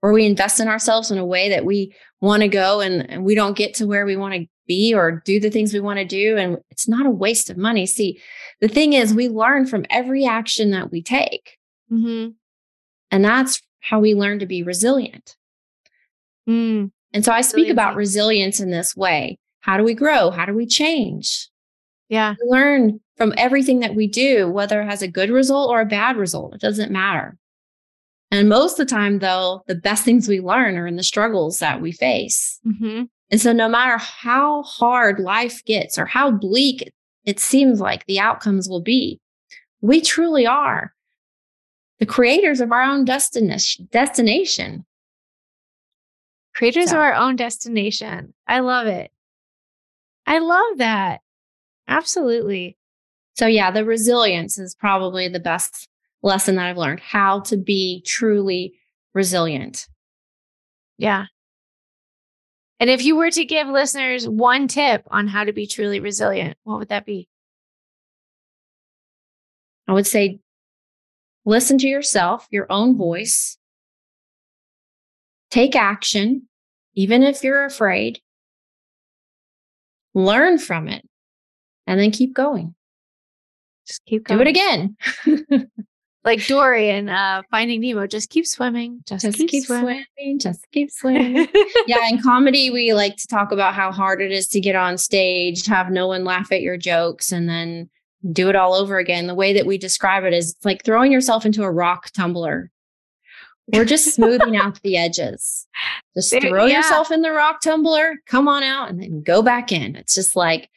Or 0.01 0.12
we 0.12 0.25
invest 0.25 0.60
in 0.60 0.67
ourselves 0.67 1.12
in 1.12 1.17
a 1.17 1.25
way 1.25 1.47
that 1.47 1.63
we 1.63 1.95
want 2.19 2.41
to 2.41 2.49
go 2.49 2.81
and, 2.81 3.10
and 3.10 3.23
we 3.23 3.36
don't 3.36 3.55
get 3.55 3.73
to 3.75 3.88
where 3.88 4.05
we 4.05 4.17
want 4.17 4.33
to 4.33 4.47
be 4.67 4.93
or 4.93 5.23
do 5.23 5.39
the 5.39 5.49
things 5.49 5.73
we 5.73 5.79
want 5.79 5.99
to 5.99 6.05
do. 6.05 6.36
And 6.36 6.57
it's 6.69 6.89
not 6.89 7.05
a 7.05 7.10
waste 7.10 7.49
of 7.49 7.55
money. 7.55 7.86
See, 7.86 8.21
the 8.60 8.67
thing 8.67 8.91
is, 8.91 9.13
we 9.13 9.29
learn 9.29 9.65
from 9.65 9.86
every 9.89 10.25
action 10.25 10.71
that 10.71 10.91
we 10.91 11.01
take. 11.01 11.57
Mm-hmm. 11.89 12.31
And 13.12 13.23
that's 13.23 13.62
how 13.79 14.01
we 14.01 14.13
learn 14.13 14.39
to 14.39 14.45
be 14.45 14.62
resilient. 14.62 15.38
Mm. 16.49 16.91
And 17.13 17.23
so 17.23 17.31
I 17.31 17.41
speak 17.41 17.69
about 17.69 17.95
resilience 17.95 18.59
in 18.59 18.69
this 18.69 18.95
way. 18.95 19.39
How 19.61 19.77
do 19.77 19.83
we 19.83 19.93
grow? 19.93 20.29
How 20.29 20.45
do 20.45 20.53
we 20.53 20.65
change? 20.65 21.49
Yeah. 22.09 22.35
We 22.41 22.49
learn 22.49 22.99
from 23.17 23.33
everything 23.37 23.79
that 23.79 23.95
we 23.95 24.07
do, 24.07 24.49
whether 24.49 24.81
it 24.81 24.85
has 24.85 25.01
a 25.01 25.07
good 25.07 25.29
result 25.29 25.69
or 25.69 25.81
a 25.81 25.85
bad 25.85 26.17
result. 26.17 26.53
It 26.53 26.61
doesn't 26.61 26.91
matter. 26.91 27.37
And 28.29 28.49
most 28.49 28.79
of 28.79 28.87
the 28.87 28.93
time, 28.93 29.19
though, 29.19 29.63
the 29.67 29.75
best 29.75 30.03
things 30.03 30.27
we 30.27 30.41
learn 30.41 30.77
are 30.77 30.87
in 30.87 30.97
the 30.97 31.03
struggles 31.03 31.59
that 31.59 31.81
we 31.81 31.91
face. 31.91 32.59
Mm-hmm. 32.65 33.03
And 33.29 33.41
so, 33.41 33.53
no 33.53 33.69
matter 33.69 33.97
how 33.97 34.63
hard 34.63 35.19
life 35.19 35.63
gets 35.65 35.97
or 35.97 36.05
how 36.05 36.31
bleak 36.31 36.91
it 37.25 37.39
seems 37.39 37.79
like 37.79 38.05
the 38.05 38.19
outcomes 38.19 38.69
will 38.69 38.81
be, 38.81 39.19
we 39.81 40.01
truly 40.01 40.45
are 40.45 40.93
the 41.99 42.05
creators 42.05 42.61
of 42.61 42.71
our 42.71 42.83
own 42.83 43.05
destination. 43.05 44.85
Creators 46.57 46.89
so. 46.89 46.95
of 46.95 47.01
our 47.01 47.13
own 47.13 47.35
destination. 47.35 48.33
I 48.47 48.61
love 48.61 48.87
it. 48.87 49.11
I 50.25 50.39
love 50.39 50.79
that. 50.79 51.21
Absolutely. 51.87 52.77
So, 53.35 53.45
yeah, 53.45 53.69
the 53.69 53.85
resilience 53.85 54.57
is 54.57 54.73
probably 54.73 55.27
the 55.27 55.39
best 55.39 55.87
lesson 56.23 56.55
that 56.55 56.65
I've 56.65 56.77
learned 56.77 56.99
how 56.99 57.41
to 57.41 57.57
be 57.57 58.01
truly 58.07 58.73
resilient. 59.13 59.87
Yeah. 60.97 61.25
And 62.79 62.89
if 62.89 63.05
you 63.05 63.15
were 63.15 63.29
to 63.29 63.45
give 63.45 63.67
listeners 63.67 64.27
one 64.27 64.67
tip 64.67 65.03
on 65.11 65.27
how 65.27 65.43
to 65.43 65.53
be 65.53 65.67
truly 65.67 65.99
resilient, 65.99 66.57
what 66.63 66.79
would 66.79 66.89
that 66.89 67.05
be? 67.05 67.29
I 69.87 69.93
would 69.93 70.07
say 70.07 70.39
listen 71.45 71.77
to 71.77 71.87
yourself, 71.87 72.47
your 72.49 72.65
own 72.71 72.97
voice, 72.97 73.59
take 75.51 75.75
action, 75.75 76.47
even 76.95 77.23
if 77.23 77.43
you're 77.43 77.65
afraid, 77.65 78.19
learn 80.13 80.57
from 80.57 80.88
it, 80.88 81.07
and 81.86 81.99
then 81.99 82.12
keep 82.12 82.33
going. 82.33 82.75
Just 83.88 84.05
keep 84.05 84.25
going. 84.25 84.38
Do 84.38 84.41
it 84.41 84.47
again. 84.47 84.97
like 86.27 86.45
Dory 86.45 86.89
and 86.89 87.10
uh, 87.10 87.41
Finding 87.49 87.79
Nemo, 87.79 88.05
just 88.05 88.29
keep 88.29 88.45
swimming, 88.45 89.01
just, 89.07 89.23
just 89.23 89.38
keep, 89.38 89.49
keep 89.49 89.63
swimming. 89.63 90.03
swimming, 90.17 90.39
just 90.39 90.67
keep 90.73 90.91
swimming. 90.91 91.47
yeah, 91.88 92.10
in 92.10 92.21
comedy, 92.21 92.69
we 92.69 92.93
like 92.93 93.15
to 93.15 93.27
talk 93.27 93.53
about 93.53 93.73
how 93.73 93.93
hard 93.93 94.21
it 94.21 94.31
is 94.31 94.45
to 94.49 94.60
get 94.60 94.75
on 94.75 94.97
stage, 94.97 95.65
have 95.67 95.89
no 95.89 96.07
one 96.07 96.25
laugh 96.25 96.51
at 96.51 96.62
your 96.62 96.75
jokes, 96.75 97.31
and 97.31 97.47
then 97.47 97.89
do 98.33 98.49
it 98.49 98.57
all 98.57 98.73
over 98.73 98.97
again. 98.97 99.27
The 99.27 99.36
way 99.36 99.53
that 99.53 99.65
we 99.65 99.77
describe 99.77 100.25
it 100.25 100.33
is 100.33 100.53
like 100.65 100.83
throwing 100.83 101.13
yourself 101.13 101.45
into 101.45 101.63
a 101.63 101.71
rock 101.71 102.12
tumbler. 102.12 102.71
We're 103.73 103.86
just 103.86 104.15
smoothing 104.15 104.56
out 104.56 104.82
the 104.82 104.97
edges. 104.97 105.67
Just 106.15 106.32
throw 106.41 106.65
yeah. 106.65 106.77
yourself 106.77 107.12
in 107.12 107.21
the 107.21 107.32
rock 107.32 107.62
tumbler, 107.62 108.15
come 108.25 108.47
on 108.47 108.63
out, 108.63 108.89
and 108.89 108.99
then 108.99 109.21
go 109.21 109.43
back 109.43 109.71
in. 109.71 109.95
It's 109.95 110.15
just 110.15 110.36
like 110.36 110.67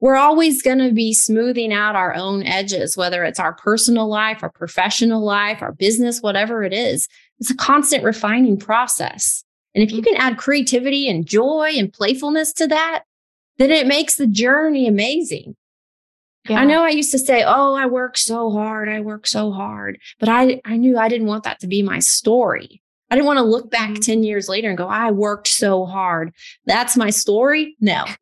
we're 0.00 0.16
always 0.16 0.62
going 0.62 0.78
to 0.78 0.90
be 0.90 1.12
smoothing 1.12 1.70
out 1.70 1.96
our 1.96 2.14
own 2.14 2.42
edges, 2.44 2.96
whether 2.96 3.22
it's 3.22 3.38
our 3.38 3.52
personal 3.52 4.08
life, 4.08 4.42
our 4.42 4.50
professional 4.50 5.22
life, 5.22 5.60
our 5.60 5.72
business, 5.72 6.22
whatever 6.22 6.64
it 6.64 6.72
is. 6.72 7.08
It's 7.40 7.50
a 7.50 7.56
constant 7.56 8.04
refining 8.04 8.56
process. 8.56 9.44
And 9.74 9.84
if 9.84 9.92
you 9.92 10.00
can 10.00 10.16
add 10.16 10.38
creativity 10.38 11.08
and 11.10 11.26
joy 11.26 11.72
and 11.76 11.92
playfulness 11.92 12.54
to 12.54 12.66
that, 12.68 13.04
then 13.58 13.70
it 13.70 13.86
makes 13.86 14.16
the 14.16 14.26
journey 14.26 14.88
amazing. 14.88 15.56
Yeah. 16.48 16.60
I 16.60 16.64
know 16.64 16.82
I 16.82 16.90
used 16.90 17.10
to 17.12 17.18
say, 17.18 17.44
Oh, 17.46 17.74
I 17.74 17.86
work 17.86 18.16
so 18.16 18.50
hard. 18.50 18.88
I 18.88 19.00
work 19.00 19.26
so 19.26 19.52
hard. 19.52 19.98
But 20.18 20.28
I, 20.28 20.60
I 20.64 20.76
knew 20.76 20.98
I 20.98 21.08
didn't 21.08 21.26
want 21.26 21.44
that 21.44 21.60
to 21.60 21.66
be 21.66 21.82
my 21.82 21.98
story. 21.98 22.82
I 23.10 23.14
didn't 23.14 23.26
want 23.26 23.38
to 23.38 23.44
look 23.44 23.70
back 23.70 23.90
mm-hmm. 23.90 24.00
10 24.00 24.22
years 24.24 24.48
later 24.48 24.68
and 24.68 24.76
go, 24.76 24.88
I 24.88 25.10
worked 25.12 25.48
so 25.48 25.86
hard. 25.86 26.32
That's 26.66 26.96
my 26.96 27.10
story. 27.10 27.76
No. 27.80 28.04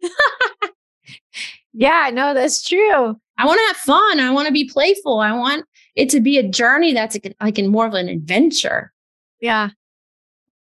Yeah, 1.75 2.11
no, 2.13 2.35
that's 2.35 2.67
true. 2.67 3.19
I 3.37 3.47
want 3.47 3.59
to 3.59 3.67
have 3.67 3.77
fun. 3.77 4.21
I 4.21 4.31
want 4.31 4.47
to 4.47 4.53
be 4.53 4.69
playful. 4.69 5.19
I 5.19 5.33
want 5.33 5.67
it 5.97 6.09
to 6.11 6.21
be 6.21 6.39
a 6.39 6.49
journey 6.49 6.93
that's 6.93 7.19
like 7.41 7.59
in 7.59 7.71
more 7.71 7.87
of 7.87 7.95
an 7.95 8.09
adventure. 8.09 8.93
Yeah. 9.41 9.71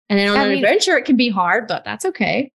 And 0.08 0.18
then 0.18 0.30
on 0.30 0.36
I 0.38 0.42
an 0.44 0.48
mean, 0.48 0.64
adventure, 0.64 0.96
it 0.96 1.04
can 1.04 1.16
be 1.16 1.28
hard, 1.28 1.68
but 1.68 1.84
that's 1.84 2.06
okay. 2.06 2.50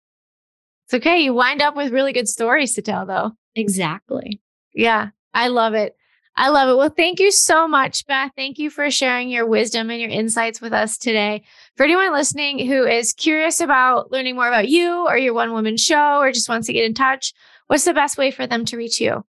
It's 0.85 0.93
okay. 0.93 1.19
You 1.19 1.33
wind 1.33 1.61
up 1.61 1.75
with 1.75 1.91
really 1.91 2.13
good 2.13 2.29
stories 2.29 2.73
to 2.75 2.81
tell, 2.81 3.05
though. 3.05 3.33
Exactly. 3.55 4.39
Yeah, 4.77 5.09
I 5.33 5.47
love 5.47 5.73
it. 5.73 5.95
I 6.35 6.49
love 6.49 6.69
it. 6.69 6.77
Well, 6.77 6.89
thank 6.95 7.19
you 7.19 7.31
so 7.31 7.67
much, 7.67 8.05
Beth. 8.05 8.31
Thank 8.35 8.59
you 8.59 8.69
for 8.69 8.91
sharing 8.91 9.27
your 9.27 9.47
wisdom 9.47 9.89
and 9.89 9.99
your 9.99 10.11
insights 10.11 10.61
with 10.61 10.71
us 10.71 10.99
today. 10.99 11.41
For 11.75 11.83
anyone 11.83 12.13
listening 12.13 12.59
who 12.59 12.85
is 12.85 13.11
curious 13.11 13.59
about 13.59 14.11
learning 14.11 14.35
more 14.35 14.47
about 14.47 14.69
you 14.69 15.07
or 15.07 15.17
your 15.17 15.33
one 15.33 15.51
woman 15.51 15.77
show 15.77 16.19
or 16.19 16.31
just 16.31 16.47
wants 16.47 16.67
to 16.67 16.73
get 16.73 16.85
in 16.85 16.93
touch, 16.93 17.33
what's 17.65 17.85
the 17.85 17.93
best 17.93 18.19
way 18.19 18.29
for 18.29 18.45
them 18.45 18.65
to 18.65 18.77
reach 18.77 19.01
you? 19.01 19.25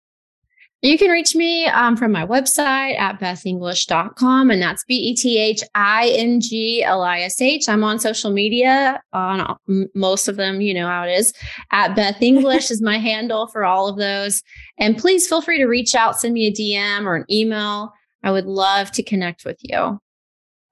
You 0.83 0.99
can 0.99 1.11
reach 1.11 1.37
me 1.37 1.66
um, 1.66 1.97
from 1.97 2.11
my 2.11 2.27
website 2.27 2.99
at 2.99 3.21
bethinglish.com, 3.21 4.51
and 4.51 4.61
that's 4.61 4.85
B 4.85 4.95
E 4.97 5.14
T 5.14 5.38
H 5.38 5.62
I 5.77 6.09
N 6.09 6.40
G 6.40 6.83
L 6.83 7.03
I 7.03 7.21
S 7.21 7.40
H. 7.40 7.68
I'm 7.68 7.85
on 7.85 8.01
social 8.01 8.33
media, 8.33 9.01
on 9.12 9.57
most 9.95 10.27
of 10.27 10.35
them, 10.35 10.61
you 10.61 10.75
know 10.75 10.88
how 10.88 11.05
it 11.05 11.12
is. 11.12 11.33
At 11.71 11.95
Beth 11.95 12.21
Inglish 12.21 12.73
is 12.73 12.83
my 12.83 12.99
handle 12.99 13.47
for 13.47 13.64
all 13.64 13.87
of 13.87 13.97
those. 13.97 14.42
And 14.77 14.99
please 14.99 15.29
feel 15.29 15.40
free 15.40 15.59
to 15.59 15.66
reach 15.66 15.95
out, 15.95 16.18
send 16.18 16.35
me 16.35 16.49
a 16.49 16.53
DM 16.53 17.07
or 17.07 17.14
an 17.14 17.27
email. 17.31 17.92
I 18.25 18.33
would 18.33 18.47
love 18.47 18.90
to 18.92 19.05
connect 19.05 19.45
with 19.45 19.59
you. 19.61 20.01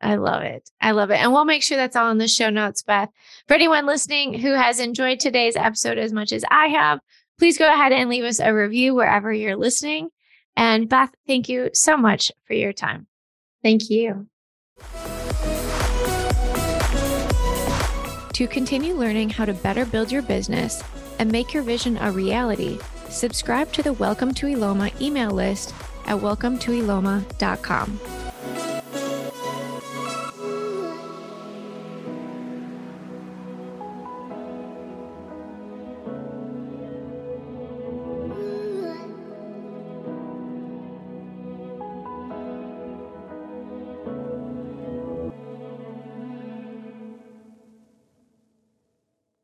I 0.01 0.17
love 0.17 0.43
it. 0.43 0.69
I 0.81 0.91
love 0.91 1.11
it. 1.11 1.21
And 1.21 1.33
we'll 1.33 1.45
make 1.45 1.63
sure 1.63 1.77
that's 1.77 1.95
all 1.95 2.11
in 2.11 2.19
the 2.19 2.27
show 2.27 2.51
notes, 2.51 2.83
Beth. 2.83 3.11
For 3.47 3.55
anyone 3.55 3.87
listening 3.87 4.35
who 4.35 4.55
has 4.55 4.81
enjoyed 4.81 5.21
today's 5.21 5.57
episode 5.57 5.99
as 5.99 6.13
much 6.13 6.33
as 6.33 6.45
I 6.51 6.69
have, 6.69 7.01
please 7.41 7.57
go 7.57 7.73
ahead 7.73 7.91
and 7.91 8.11
leave 8.11 8.23
us 8.23 8.39
a 8.39 8.55
review 8.55 8.95
wherever 8.95 9.33
you're 9.33 9.57
listening. 9.57 10.11
And 10.57 10.91
Beth, 10.91 11.11
thank 11.27 11.49
you 11.49 11.71
so 11.73 11.97
much 11.97 12.31
for 12.47 12.53
your 12.53 12.75
time. 12.75 13.07
Thank 13.63 13.89
you. 13.89 14.27
To 18.35 18.47
continue 18.47 18.93
learning 18.93 19.31
how 19.31 19.47
to 19.47 19.55
better 19.55 19.87
build 19.87 20.13
your 20.13 20.21
business 20.21 20.83
and 21.19 21.33
make 21.33 21.55
your 21.55 21.63
vision 21.63 21.97
a 21.97 22.13
reality, 22.13 22.79
subscribe 23.09 23.73
to 23.73 23.83
the 23.83 23.95
Welcome 23.95 24.35
to 24.35 24.47
Eloma 24.47 24.93
email 25.01 25.31
list 25.31 25.75
at 26.05 26.19
welcometoeloma.com. 26.19 28.01